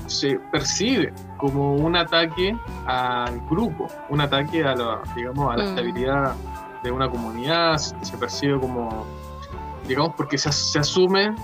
[0.05, 2.55] se percibe como un ataque
[2.85, 5.67] al grupo, un ataque a la, digamos, a la mm.
[5.67, 6.35] estabilidad
[6.83, 9.05] de una comunidad, se percibe como,
[9.87, 11.35] digamos, porque se, se asume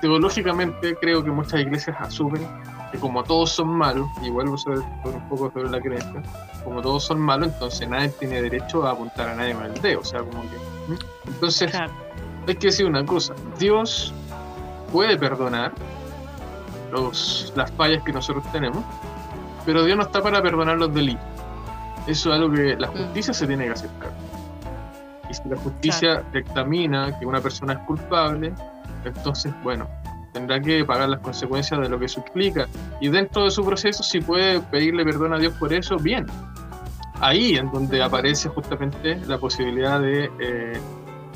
[0.00, 2.46] teológicamente creo que muchas iglesias asumen
[2.90, 6.22] que como todos son malos, y vuelvo a un poco sobre la creencia,
[6.62, 10.00] como todos son malos, entonces nadie tiene derecho a apuntar a nadie con el dedo,
[10.00, 10.58] o sea, como que...
[11.26, 14.12] Entonces, hay que decir una cosa, Dios
[14.92, 15.72] puede perdonar
[16.92, 18.84] los, las fallas que nosotros tenemos,
[19.64, 21.24] pero Dios no está para perdonar los delitos.
[22.06, 22.96] Eso es algo que la mm.
[22.96, 24.10] justicia se tiene que aceptar.
[25.30, 28.52] Y si la justicia dictamina que una persona es culpable,
[29.04, 29.88] entonces, bueno,
[30.32, 32.66] tendrá que pagar las consecuencias de lo que eso implica.
[33.00, 36.26] Y dentro de su proceso, si puede pedirle perdón a Dios por eso, bien.
[37.20, 40.80] Ahí en donde aparece justamente la posibilidad de eh,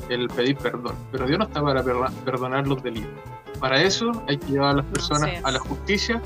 [0.09, 0.95] el pedir perdón.
[1.11, 3.11] Pero Dios no está para perdonar los delitos.
[3.59, 6.21] Para eso hay que llevar a las personas a la justicia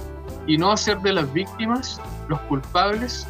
[0.47, 3.27] y no hacer de las víctimas los culpables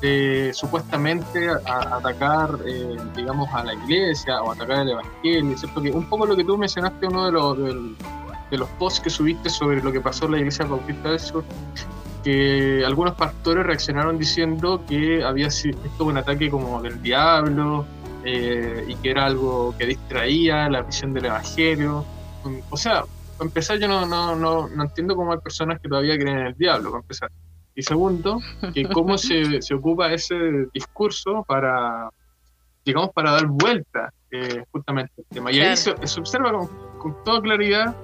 [0.00, 5.80] de supuestamente atacar, eh, digamos, a la iglesia o atacar el evangelio, ¿cierto?
[5.80, 7.58] Que un poco lo que tú mencionaste, uno de los,
[8.50, 11.44] de, los posts que subiste sobre lo que pasó en la iglesia bautista del sur,
[12.22, 17.86] que algunos pastores reaccionaron diciendo que había sido esto un ataque como del diablo
[18.24, 22.04] eh, y que era algo que distraía la visión del evangelio.
[22.70, 23.04] O sea,
[23.36, 26.46] para empezar, yo no, no, no, no entiendo cómo hay personas que todavía creen en
[26.46, 27.30] el diablo, para empezar.
[27.74, 28.40] Y segundo,
[28.72, 30.36] que cómo se, se ocupa ese
[30.72, 32.08] discurso para,
[32.84, 35.52] digamos, para dar vuelta eh, justamente al tema.
[35.52, 36.52] Y ahí se, observa
[36.98, 37.94] con, toda claridad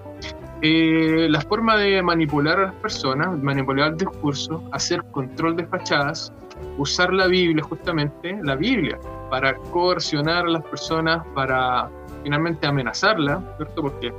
[0.63, 6.33] eh, la forma de manipular a las personas, manipular el discurso, hacer control de fachadas,
[6.79, 8.99] usar la Biblia justamente, la Biblia,
[9.31, 11.89] para coercionar a las personas, para
[12.23, 13.83] finalmente amenazarla, ¿cierto?
[13.83, 14.13] Porque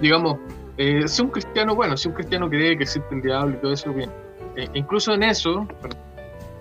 [0.00, 0.38] digamos,
[0.76, 3.72] eh, si un cristiano, bueno, si un cristiano cree que existe un diablo y todo
[3.72, 4.10] eso, bien.
[4.56, 5.66] Eh, incluso en eso,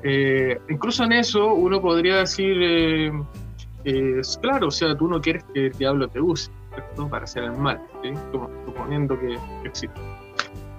[0.04, 3.14] eh, incluso en eso uno podría decir,
[3.84, 7.08] es claro, o sea, tú no quieres que el diablo te use, ¿cierto?
[7.08, 8.14] Para hacer el mal, ¿sí?
[8.66, 10.00] suponiendo que, existe.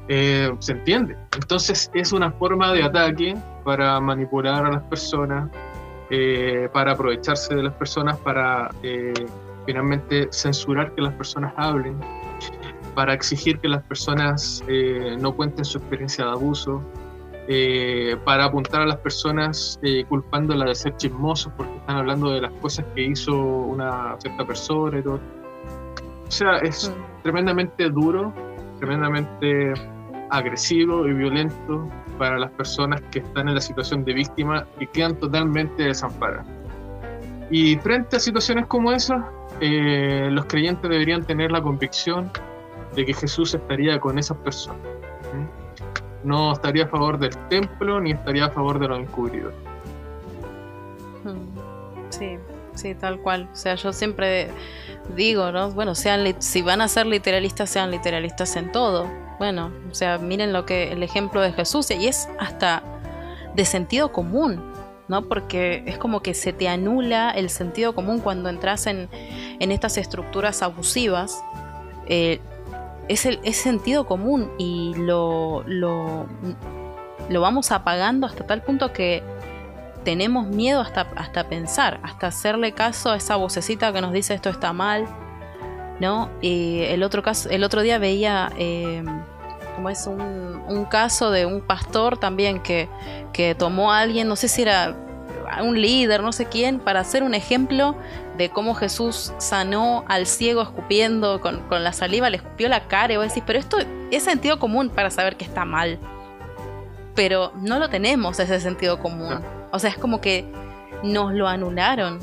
[0.08, 1.16] se entiende.
[1.34, 5.50] Entonces es una forma de ataque para manipular a las personas,
[6.72, 8.70] para aprovecharse de las personas, para
[9.66, 11.98] finalmente censurar que las personas hablen,
[12.94, 16.82] para exigir que las personas eh, no cuenten su experiencia de abuso,
[17.46, 22.40] eh, para apuntar a las personas eh, culpándolas de ser chismosos porque están hablando de
[22.40, 25.20] las cosas que hizo una cierta persona y todo.
[26.26, 27.22] O sea, es mm.
[27.22, 28.32] tremendamente duro,
[28.78, 29.74] tremendamente
[30.30, 31.86] agresivo y violento
[32.18, 36.46] para las personas que están en la situación de víctima y quedan totalmente desamparadas.
[37.50, 42.30] Y frente a situaciones como esa, los creyentes deberían tener la convicción
[42.94, 44.80] de que Jesús estaría con esas personas.
[46.22, 49.56] No estaría a favor del templo ni estaría a favor de los encubridores.
[51.22, 51.54] Hmm.
[52.08, 52.38] Sí,
[52.74, 53.48] sí, tal cual.
[53.52, 54.48] O sea, yo siempre
[55.14, 55.70] digo, ¿no?
[55.72, 59.06] Bueno, sean si van a ser literalistas, sean literalistas en todo.
[59.38, 62.82] Bueno, o sea, miren lo que el ejemplo de Jesús y es hasta
[63.54, 64.72] de sentido común,
[65.08, 65.22] ¿no?
[65.28, 69.08] Porque es como que se te anula el sentido común cuando entras en,
[69.58, 71.42] en estas estructuras abusivas.
[72.06, 72.40] Eh,
[73.08, 76.26] es, el, sentido común y lo, lo,
[77.28, 79.22] vamos apagando hasta tal punto que
[80.04, 84.50] tenemos miedo hasta, hasta pensar, hasta hacerle caso a esa vocecita que nos dice esto
[84.50, 85.06] está mal,
[86.00, 86.30] ¿no?
[86.40, 89.04] Y el otro, caso, el otro día veía eh,
[89.74, 90.20] como es un,
[90.68, 92.88] un, caso de un pastor también que,
[93.32, 94.96] que tomó a alguien, no sé si era
[95.62, 97.96] un líder, no sé quién, para hacer un ejemplo
[98.36, 103.16] de cómo Jesús sanó al ciego escupiendo con, la saliva, le escupió la cara y
[103.16, 103.78] vos decís, pero esto
[104.10, 105.98] es sentido común para saber que está mal.
[107.14, 109.40] Pero no lo tenemos ese sentido común.
[109.70, 110.44] O sea, es como que
[111.04, 112.18] nos lo anularon.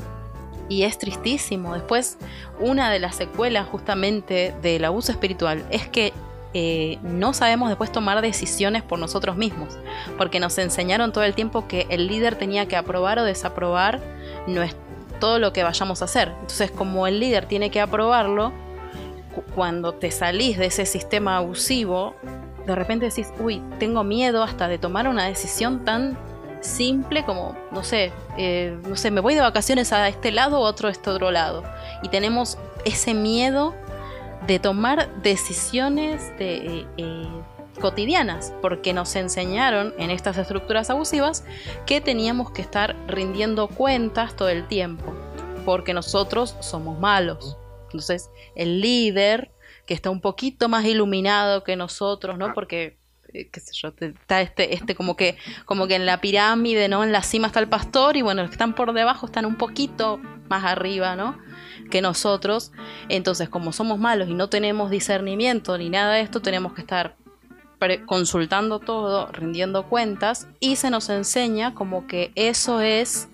[0.72, 1.74] Y es tristísimo.
[1.74, 2.16] Después,
[2.58, 6.14] una de las secuelas justamente del abuso espiritual es que
[6.54, 9.78] eh, no sabemos después tomar decisiones por nosotros mismos,
[10.16, 14.00] porque nos enseñaron todo el tiempo que el líder tenía que aprobar o desaprobar
[15.20, 16.28] todo lo que vayamos a hacer.
[16.40, 18.54] Entonces, como el líder tiene que aprobarlo,
[19.54, 22.14] cuando te salís de ese sistema abusivo,
[22.66, 26.16] de repente decís, uy, tengo miedo hasta de tomar una decisión tan
[26.62, 30.62] simple como, no sé, eh, no sé, me voy de vacaciones a este lado o
[30.62, 31.64] otro a este otro lado.
[32.02, 33.74] Y tenemos ese miedo
[34.46, 37.28] de tomar decisiones de, eh,
[37.80, 41.44] cotidianas, porque nos enseñaron en estas estructuras abusivas
[41.84, 45.12] que teníamos que estar rindiendo cuentas todo el tiempo,
[45.64, 47.56] porque nosotros somos malos.
[47.84, 49.50] Entonces, el líder,
[49.86, 52.54] que está un poquito más iluminado que nosotros, ¿no?
[52.54, 52.96] Porque eh,
[53.32, 57.02] qué sé yo, está este, este como que, como que en la pirámide, ¿no?
[57.02, 59.56] En la cima está el pastor, y bueno, los que están por debajo están un
[59.56, 60.18] poquito
[60.48, 61.38] más arriba, ¿no?
[61.92, 62.72] que nosotros.
[63.08, 67.16] Entonces, como somos malos y no tenemos discernimiento ni nada de esto, tenemos que estar
[68.06, 73.28] consultando todo, rindiendo cuentas y se nos enseña como que eso es,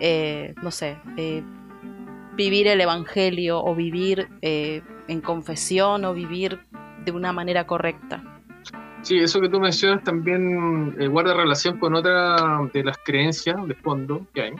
[0.00, 1.42] eh, no sé, eh,
[2.34, 6.60] vivir el Evangelio o vivir eh, en confesión o vivir
[7.04, 8.37] de una manera correcta.
[9.02, 14.26] Sí, eso que tú mencionas también guarda relación con otra de las creencias de fondo
[14.34, 14.54] que hay.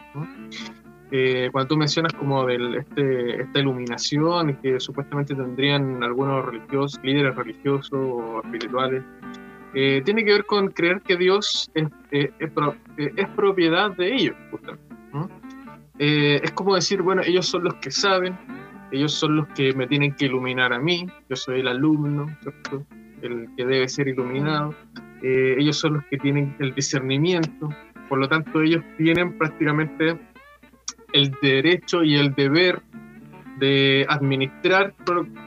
[1.10, 7.34] Eh, cuando tú mencionas como del, este, esta iluminación que supuestamente tendrían algunos religiosos, líderes
[7.34, 9.02] religiosos o espirituales,
[9.74, 14.84] eh, tiene que ver con creer que Dios es, eh, es, propiedad de ellos, justamente.
[15.98, 18.36] es como decir, bueno, ellos son los que saben,
[18.92, 22.84] ellos son los que me tienen que iluminar a mí, yo soy el alumno, ¿cierto?
[23.22, 24.74] El que debe ser iluminado,
[25.22, 27.68] eh, ellos son los que tienen el discernimiento,
[28.08, 30.18] por lo tanto ellos tienen prácticamente
[31.12, 32.80] el derecho y el deber
[33.58, 34.94] de administrar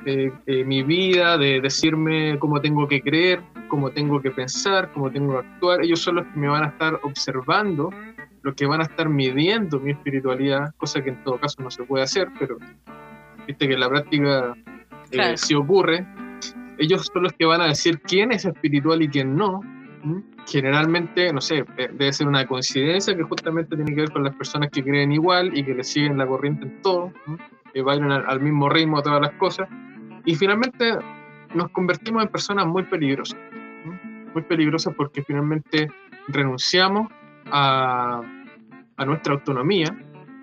[0.06, 5.10] eh, eh, mi vida, de decirme cómo tengo que creer, cómo tengo que pensar, cómo
[5.10, 5.82] tengo que actuar.
[5.82, 7.90] Ellos son los que me van a estar observando,
[8.42, 11.84] los que van a estar midiendo mi espiritualidad, cosa que en todo caso no se
[11.84, 12.58] puede hacer, pero
[13.48, 14.56] viste que en la práctica
[15.12, 16.06] eh, si ocurre.
[16.82, 19.62] Ellos son los que van a decir quién es espiritual y quién no.
[20.48, 24.72] Generalmente, no sé, debe ser una coincidencia que justamente tiene que ver con las personas
[24.72, 27.14] que creen igual y que le siguen la corriente en todo
[27.72, 29.70] que bailan al, mismo ritmo todas las cosas.
[30.26, 30.98] Y finalmente
[31.54, 33.40] nos convertimos en personas muy peligrosas.
[34.34, 35.88] Muy peligrosas porque finalmente
[36.30, 37.12] renunciamos
[37.52, 38.22] a,
[38.98, 39.96] a, nuestra autonomía,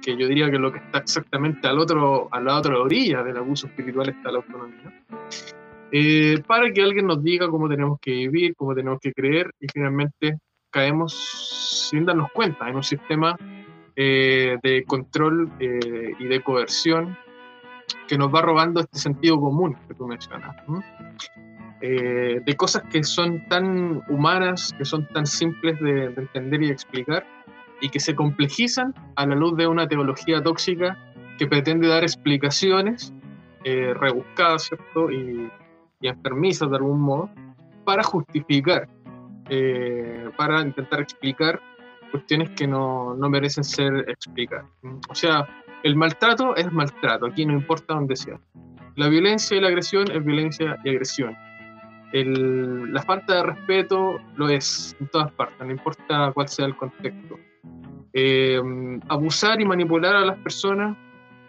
[0.03, 3.39] que yo diría que lo que está exactamente al otro, a la otra orilla del
[3.39, 5.03] abuso espiritual está la autonomía,
[5.93, 9.67] eh, para que alguien nos diga cómo tenemos que vivir, cómo tenemos que creer, y
[9.73, 10.39] finalmente
[10.71, 11.15] caemos
[11.91, 13.37] sin darnos cuenta en un sistema
[13.97, 17.17] eh, de control eh, y de coerción
[18.07, 20.57] que nos va robando este sentido común que tú mencionas.
[21.81, 27.27] Eh, de cosas que son tan humanas, que son tan simples de, entender y explicar,
[27.81, 30.97] y que se complejizan a la luz de una teología tóxica
[31.39, 33.13] que pretende dar explicaciones
[33.65, 35.11] rebuscadas ¿cierto?
[35.11, 35.51] Y,
[36.01, 37.31] y, enfermizas de algún modo
[37.85, 38.89] para justificar,
[40.37, 41.61] para intentar explicar
[42.11, 44.67] cuestiones que no, no merecen ser explicadas.
[45.09, 45.47] O sea,
[45.83, 48.41] el maltrato es maltrato, aquí no importa dónde sea.
[48.97, 51.37] La violencia y la agresión es violencia y agresión.
[52.13, 56.77] El, la falta de respeto lo es en todas partes, no importa cuál sea el
[56.77, 57.39] contexto.
[58.13, 58.61] Eh,
[59.09, 60.97] abusar y manipular a las personas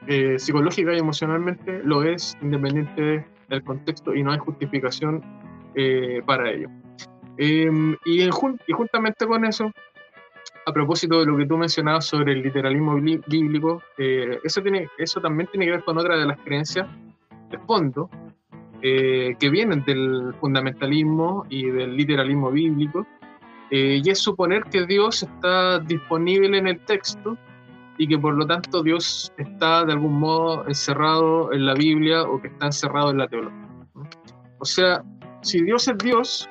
[0.05, 5.21] eh, psicológica y emocionalmente lo es independiente del contexto y no hay justificación
[5.75, 6.69] eh, para ello.
[7.37, 7.67] y,
[8.05, 9.71] y, justamente con eso
[10.69, 15.19] a propósito de lo que tú mencionabas sobre el literalismo bíblico, eh, eso, tiene, eso
[15.19, 16.87] también tiene que ver con otra de las creencias
[17.49, 18.09] de fondo
[18.81, 23.05] eh, que vienen del fundamentalismo y del literalismo bíblico,
[23.71, 27.37] eh, y es suponer que Dios está disponible en el texto
[27.99, 32.41] y que por lo tanto Dios está de algún modo encerrado en la Biblia o
[32.41, 33.67] que está encerrado en la teología.
[34.59, 35.03] O sea,
[35.41, 36.49] si Dios es Dios,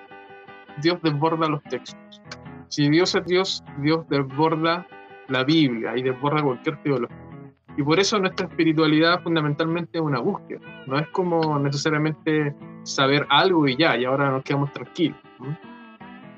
[0.83, 2.21] Dios desborda los textos.
[2.69, 4.87] Si Dios es Dios, Dios desborda
[5.29, 7.17] la Biblia y desborda cualquier teología.
[7.79, 10.61] Y por eso nuestra espiritualidad fundamentalmente es una búsqueda.
[10.87, 15.19] No es como necesariamente saber algo y ya, y ahora nos quedamos tranquilos.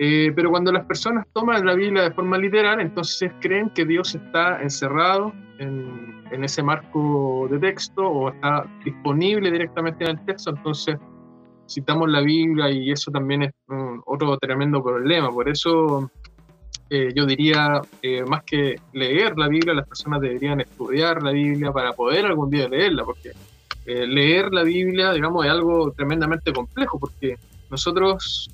[0.02, 4.14] Eh, pero cuando las personas toman la Biblia de forma literal, entonces creen que Dios
[4.14, 10.50] está encerrado en, en ese marco de texto o está disponible directamente en el texto,
[10.50, 10.96] entonces
[11.68, 13.52] citamos la Biblia y eso también es
[14.06, 15.30] otro tremendo problema.
[15.30, 16.10] Por eso
[16.88, 21.72] eh, yo diría, eh, más que leer la Biblia, las personas deberían estudiar la Biblia
[21.72, 23.30] para poder algún día leerla, porque
[23.86, 27.36] eh, leer la Biblia, digamos, es algo tremendamente complejo, porque
[27.70, 28.50] nosotros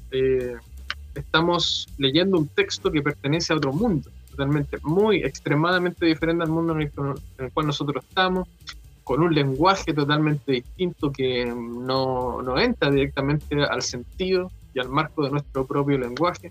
[1.20, 6.74] estamos leyendo un texto que pertenece a otro mundo, totalmente, muy extremadamente diferente al mundo
[6.74, 8.48] en el, cual nosotros estamos,
[9.05, 15.24] con un lenguaje totalmente distinto que no, no entra directamente al sentido y al marco
[15.24, 16.51] de nuestro propio lenguaje.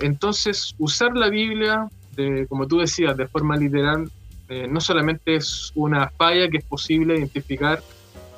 [0.00, 4.10] Entonces, usar la Biblia, de, como tú decías, de forma literal,
[4.48, 7.82] eh, no solamente es una falla que es posible identificar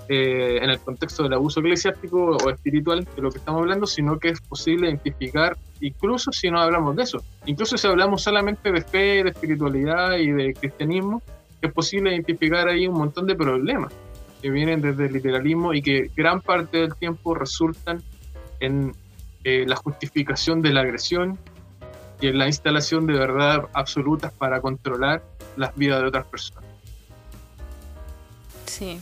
[0.09, 4.18] eh, en el contexto del abuso eclesiástico o espiritual de lo que estamos hablando, sino
[4.18, 8.80] que es posible identificar, incluso si no hablamos de eso, incluso si hablamos solamente de
[8.80, 11.22] fe, de espiritualidad y de cristianismo,
[11.60, 13.93] es posible identificar ahí un montón de problemas
[14.40, 18.02] que vienen desde el literalismo y que gran parte del tiempo resultan
[18.60, 18.94] en
[19.44, 21.39] eh, la justificación de la agresión
[22.20, 25.22] y en la instalación de verdad absolutas para controlar
[25.56, 26.64] las vidas de otras personas.
[28.66, 29.01] Sí,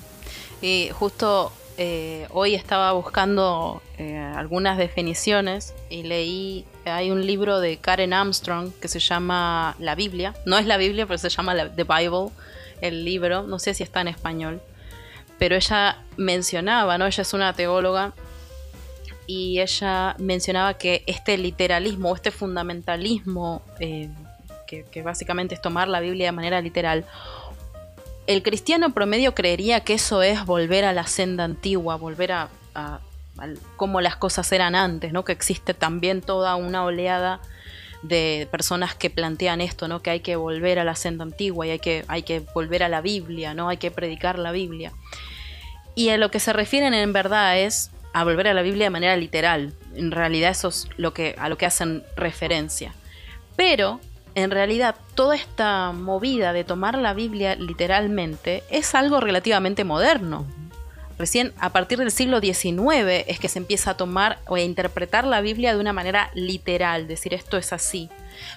[0.60, 7.76] y justo eh, hoy estaba buscando eh, algunas definiciones y leí, hay un libro de
[7.76, 11.84] Karen Armstrong que se llama La Biblia, no es la Biblia, pero se llama The
[11.84, 12.30] Bible,
[12.80, 14.60] el libro, no sé si está en español,
[15.38, 17.06] pero ella mencionaba, ¿no?
[17.06, 18.14] Ella es una teóloga
[19.26, 24.08] y ella mencionaba que este literalismo, este fundamentalismo, eh,
[24.66, 27.04] que, básicamente es tomar la Biblia de manera literal,
[28.26, 33.00] el cristiano promedio creería que eso es volver a la senda antigua, volver a, a,
[33.76, 35.24] cómo las cosas eran antes, ¿no?
[35.24, 37.40] que existe también toda una oleada
[38.02, 40.00] de personas que plantean esto, ¿no?
[40.00, 42.88] Que hay que volver a la senda antigua y hay que, hay que volver a
[42.88, 43.68] la Biblia, ¿no?
[43.68, 44.92] Hay que predicar la Biblia.
[45.94, 48.90] Y a lo que se refieren en verdad es a volver a la Biblia de
[48.90, 49.72] manera literal.
[49.94, 52.94] En realidad eso es lo que, a lo que hacen referencia.
[53.56, 54.00] Pero,
[54.36, 60.46] en realidad, toda esta movida de tomar la Biblia literalmente es algo relativamente moderno.
[61.18, 65.26] Recién a partir del siglo XIX es que se empieza a tomar o a interpretar
[65.26, 68.10] la Biblia de una manera literal, decir esto es así.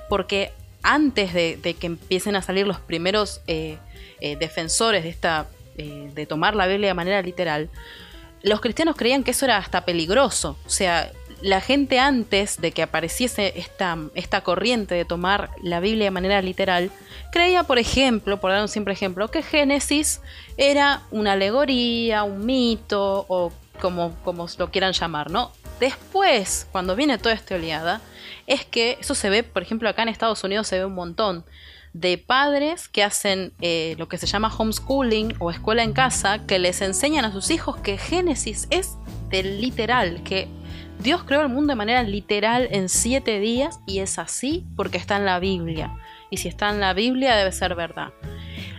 [0.10, 0.52] Porque
[0.84, 3.78] antes de, que empiecen a salir los primeros eh,
[4.20, 5.48] eh, defensores de, esta,
[5.78, 7.70] eh, de tomar la Biblia de manera literal,
[8.44, 10.58] los cristianos creían que eso era hasta peligroso.
[10.66, 11.10] O sea,
[11.42, 16.42] la gente antes de que apareciese esta, esta corriente de tomar la Biblia de manera
[16.42, 16.92] literal,
[17.32, 20.22] creía, por ejemplo, por dar un simple ejemplo, que Génesis
[20.58, 25.52] era una alegoría, un mito o como, como lo quieran llamar, ¿no?
[25.80, 28.02] Después, cuando viene toda esta oleada,
[28.48, 31.46] es que eso se ve, por ejemplo, acá en Estados Unidos se ve un montón
[31.94, 36.60] de padres que hacen eh, lo que se llama homeschooling o escuela en casa, que
[36.60, 38.98] les enseñan a sus hijos que Génesis es
[39.30, 40.48] del literal, que
[41.00, 45.16] Dios creó el mundo de manera literal en siete días y es así porque está
[45.16, 45.96] en la Biblia.
[46.30, 48.10] Y si está en la Biblia debe ser verdad.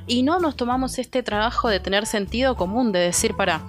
[0.07, 3.63] Y no nos tomamos este trabajo de tener sentido común, de decir, para,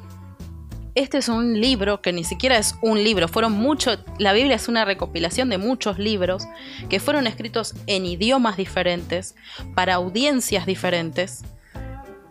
[0.96, 4.68] este es un libro que ni siquiera es un libro, fueron muchos, la Biblia es
[4.68, 6.44] una recopilación de muchos libros
[6.90, 9.36] que fueron escritos en idiomas diferentes,
[9.76, 11.46] para audiencias diferentes,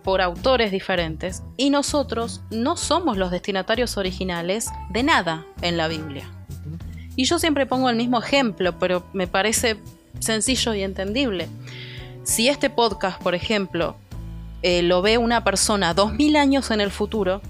[0.03, 6.31] por autores diferentes y nosotros no somos los destinatarios originales de nada en la Biblia.
[7.17, 9.77] Y yo siempre pongo el mismo ejemplo, pero me parece
[10.21, 11.49] sencillo y entendible.
[12.25, 13.97] Si este podcast, por ejemplo,
[14.63, 17.41] eh, lo ve una persona dos mil años en el futuro,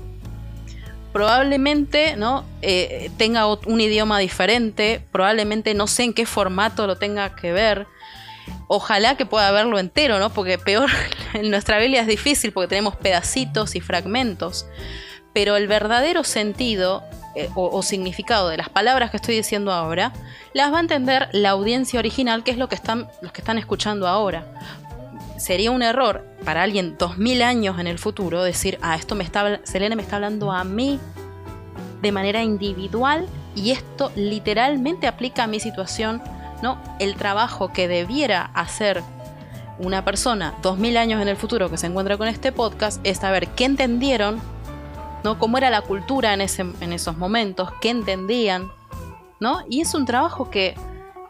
[1.12, 2.44] probablemente ¿no?
[2.62, 7.86] Eh, tenga un idioma diferente, probablemente no sé en qué formato lo tenga que ver,
[8.68, 10.30] Ojalá que pueda verlo entero, ¿no?
[10.30, 10.90] Porque peor
[11.34, 14.66] en nuestra Biblia es difícil porque tenemos pedacitos y fragmentos.
[15.32, 17.04] Pero el verdadero sentido
[17.36, 20.12] eh, o, significado de las palabras que estoy diciendo ahora,
[20.52, 23.56] las va a entender la audiencia original, que es lo que están, los que están
[23.56, 24.52] escuchando ahora.
[25.38, 29.22] Sería un error para alguien dos mil años en el futuro decir, ah, esto me
[29.22, 30.98] está, Selene me está hablando a mí
[32.02, 36.20] de manera individual y esto literalmente aplica a mi situación
[36.62, 36.78] ¿no?
[36.98, 39.02] El trabajo que debiera hacer
[39.78, 43.18] una persona dos mil años en el futuro que se encuentra con este podcast es
[43.18, 44.40] saber qué entendieron,
[45.24, 45.38] ¿no?
[45.38, 48.70] Cómo era la cultura en, ese, en esos momentos, qué entendían,
[49.38, 49.62] ¿no?
[49.68, 50.74] Y es un trabajo que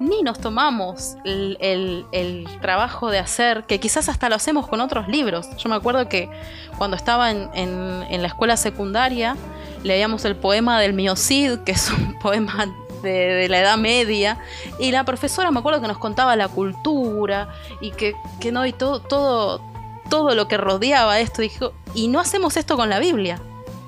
[0.00, 5.54] ni nos tomamos el, trabajo de hacer, que quizás hasta lo hacemos con otros libros.
[5.58, 6.30] Yo me acuerdo que
[6.78, 9.36] cuando estaba en, en la escuela secundaria,
[9.84, 12.66] leíamos el poema del Cid, que es un poema
[13.02, 14.38] de, la Edad Media,
[14.78, 17.48] y la profesora me acuerdo que nos contaba la cultura
[17.80, 18.14] y que,
[18.52, 19.60] no, y todo, todo,
[20.08, 23.40] todo lo que rodeaba esto, dijo, y no hacemos esto con la Biblia,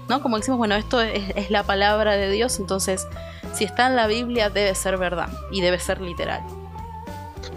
[0.08, 0.22] ¿no?
[0.22, 3.06] Como decimos, bueno, esto es, la palabra de Dios, entonces
[3.54, 6.42] si está en la Biblia debe ser verdad y debe ser literal.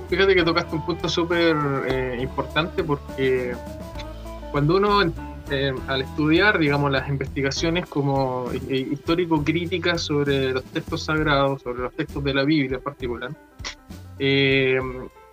[0.09, 1.55] Fíjate que tocaste un punto súper
[1.87, 3.55] eh, importante porque
[4.51, 5.01] cuando uno
[5.51, 11.93] eh, al estudiar, digamos, las investigaciones como eh, histórico-críticas sobre los textos sagrados, sobre los
[11.93, 13.31] textos de la Biblia en particular,
[14.17, 14.79] eh,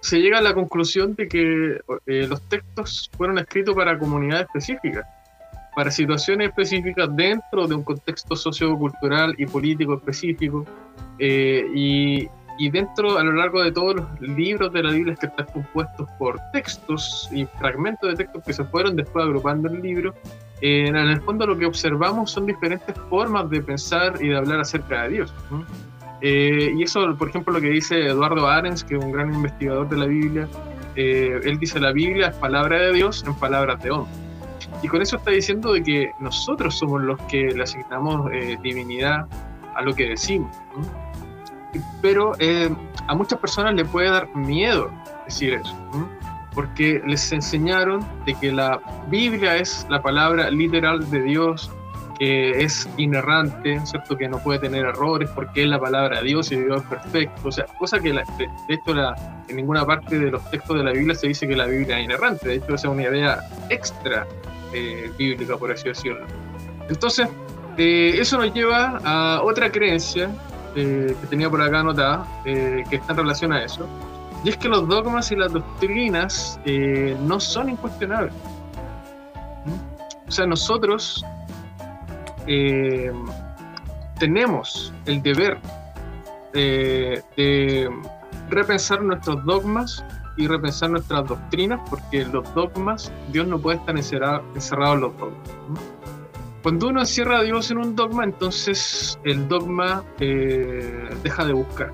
[0.01, 5.07] se llega a la conclusión de que los textos fueron escritos para comunidades específicas,
[5.75, 10.67] para situaciones específicas dentro de un contexto sociocultural y político específico,
[11.19, 15.47] y, y dentro, a lo largo de todos los libros de la Biblia que están
[15.47, 20.15] compuestos por textos y fragmentos de textos que se fueron después agrupando el libro,
[20.61, 24.61] eh, en el fondo lo que observamos son diferentes formas de pensar y de hablar
[24.61, 25.35] acerca de Dios.
[26.21, 29.89] Eh, y eso, por ejemplo, lo que dice Eduardo Arens, que es un gran investigador
[29.89, 30.49] de la Biblia,
[30.95, 34.13] eh, él dice la Biblia es palabra de Dios en palabras de hombre.
[34.83, 38.31] Y con eso está diciendo de que nosotros somos los que le asignamos
[38.63, 39.27] divinidad
[39.75, 40.57] a lo que decimos
[42.01, 42.71] pero eh,
[43.07, 44.91] a muchas personas le puede dar miedo
[45.25, 45.75] decir eso,
[46.55, 51.71] porque les enseñaron de que la Biblia es la palabra literal de Dios,
[52.19, 54.17] que es inerrante, ¿cierto?
[54.17, 57.49] que no puede tener errores porque es la palabra de Dios y Dios es perfecto,
[57.49, 58.23] o sea, cosa que de,
[58.69, 58.95] hecho
[59.49, 62.05] en ninguna parte de los textos de la Biblia se dice que la Biblia es
[62.05, 63.41] inerrante, de hecho esa es una idea
[63.71, 64.27] extra
[64.73, 66.27] eh, bíblica, por así decirlo.
[66.89, 67.29] Entonces,
[67.79, 70.31] eh, eso nos lleva a otra creencia
[70.75, 73.87] eh, que tenía por acá anotada, eh, que está en relación a eso,
[74.45, 78.33] y es que los dogmas y las doctrinas eh, no son incuestionables.
[79.65, 80.29] ¿Mm?
[80.29, 81.25] O sea, nosotros
[84.19, 85.59] tenemos el deber
[86.53, 87.89] de
[88.51, 90.05] repensar nuestros dogmas
[90.37, 95.19] y repensar nuestras doctrinas, porque los dogmas, Dios no puede estar encerrado, encerrado en los
[95.19, 95.49] dogmas.
[96.63, 101.93] Cuando uno encierra a Dios en un dogma, entonces el dogma eh, deja de buscar.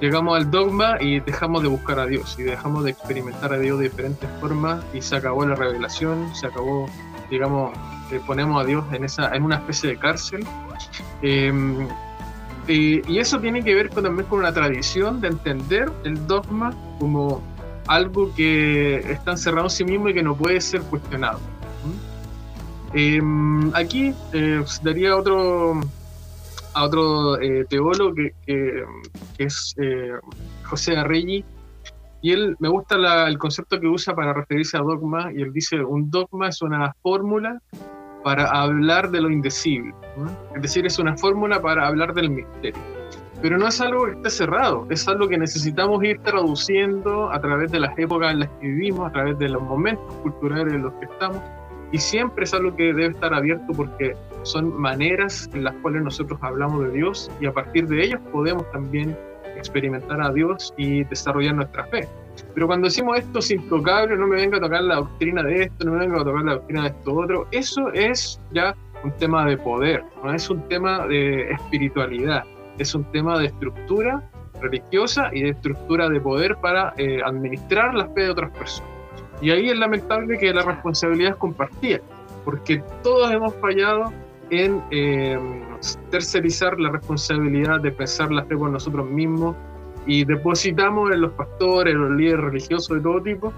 [0.00, 3.78] Llegamos al dogma y dejamos de buscar a Dios y dejamos de experimentar a Dios
[3.78, 6.86] de diferentes formas y se acabó la revelación, se acabó,
[7.30, 7.72] digamos,
[8.10, 10.44] eh, ponemos a Dios en, esa, en una especie de cárcel.
[11.22, 11.86] Em,
[12.66, 17.42] y eso tiene que ver también con una tradición de entender el dogma como
[17.86, 21.38] algo que está encerrado en sí mismo y que no puede ser cuestionado.
[22.94, 25.80] Em, aquí eh, daría otro,
[26.74, 28.84] a otro eh, teólogo que,
[29.38, 30.12] es eh,
[30.62, 31.44] José Arregui,
[32.22, 35.82] y él me gusta el concepto que usa para referirse a dogma, y él dice,
[35.82, 37.60] un dogma es una fórmula
[38.22, 39.92] para hablar de lo indecible,
[40.54, 42.80] es decir, es una fórmula para hablar del misterio.
[43.42, 47.72] Pero no es algo que esté cerrado, es algo que necesitamos ir traduciendo a través
[47.72, 50.94] de las épocas en las que vivimos, a través de los momentos culturales en los
[50.94, 51.42] que estamos,
[51.94, 56.40] y siempre es algo que debe estar abierto porque son maneras en las cuales nosotros
[56.42, 59.16] hablamos de Dios y a partir de ellas podemos también
[59.56, 62.08] experimentar a Dios y desarrollar nuestra fe.
[62.52, 65.84] Pero cuando decimos esto es intocable, no me venga a tocar la doctrina de esto,
[65.84, 69.46] no me venga a tocar la doctrina de esto otro, eso es ya un tema
[69.46, 72.42] de poder, no es un tema de espiritualidad,
[72.76, 74.20] es un tema de estructura
[74.60, 78.93] religiosa y de estructura de poder para eh, administrar la fe de otras personas.
[79.44, 82.00] Y ahí es lamentable que la responsabilidad es compartida,
[82.46, 84.10] porque todos hemos fallado
[84.48, 85.38] en eh,
[86.10, 89.54] tercerizar la responsabilidad de pensar la fe por nosotros mismos
[90.06, 93.52] y depositamos en los pastores, en los líderes religiosos de todo tipo,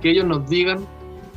[0.00, 0.78] que ellos nos digan,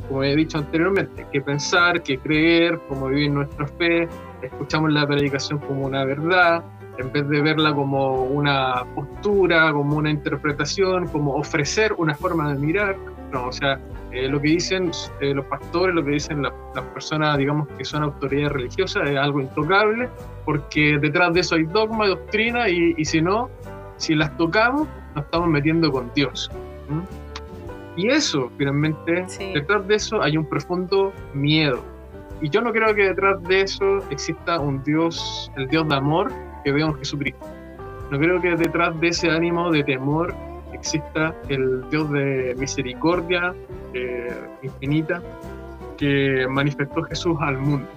[0.08, 4.08] como he dicho anteriormente, qué pensar, qué creer, cómo vivir nuestra fe,
[4.40, 6.64] escuchamos la predicación como una verdad,
[6.96, 12.58] en vez de verla como una postura, como una interpretación, como ofrecer una forma de
[12.58, 12.96] mirar,
[13.32, 13.78] no, o sea,
[14.10, 14.90] eh, lo que dicen
[15.20, 19.40] eh, los pastores, lo que dicen las personas, digamos, que son autoridades religiosas, es algo
[19.40, 20.08] intocable,
[20.44, 23.50] porque detrás de eso hay dogma, doctrina, y, y si no,
[23.96, 26.50] si las tocamos, nos estamos metiendo con Dios.
[27.96, 31.82] Y eso, finalmente, detrás de eso hay un profundo miedo.
[32.40, 36.30] Y yo no creo que detrás de eso exista un Dios, el Dios de amor
[36.64, 37.44] que veo en Jesucristo.
[38.10, 40.32] No creo que detrás de ese ánimo de temor
[40.78, 43.54] exista el Dios de misericordia
[43.94, 45.22] eh, infinita
[45.96, 47.88] que manifestó Jesús al mundo.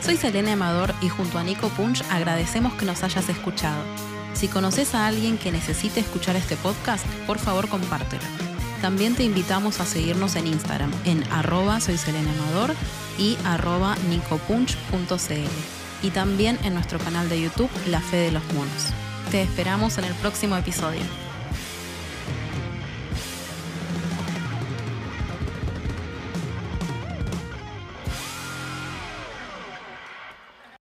[0.00, 3.82] Soy Selena Amador y junto a Nico Punch agradecemos que nos hayas escuchado.
[4.34, 8.22] Si conoces a alguien que necesite escuchar este podcast, por favor compártelo.
[8.80, 12.74] También te invitamos a seguirnos en Instagram en arroba soy Selena Amador
[13.16, 18.92] y arroba nicopunch.cl y también en nuestro canal de YouTube La Fe de los Monos.
[19.30, 21.00] Te esperamos en el próximo episodio.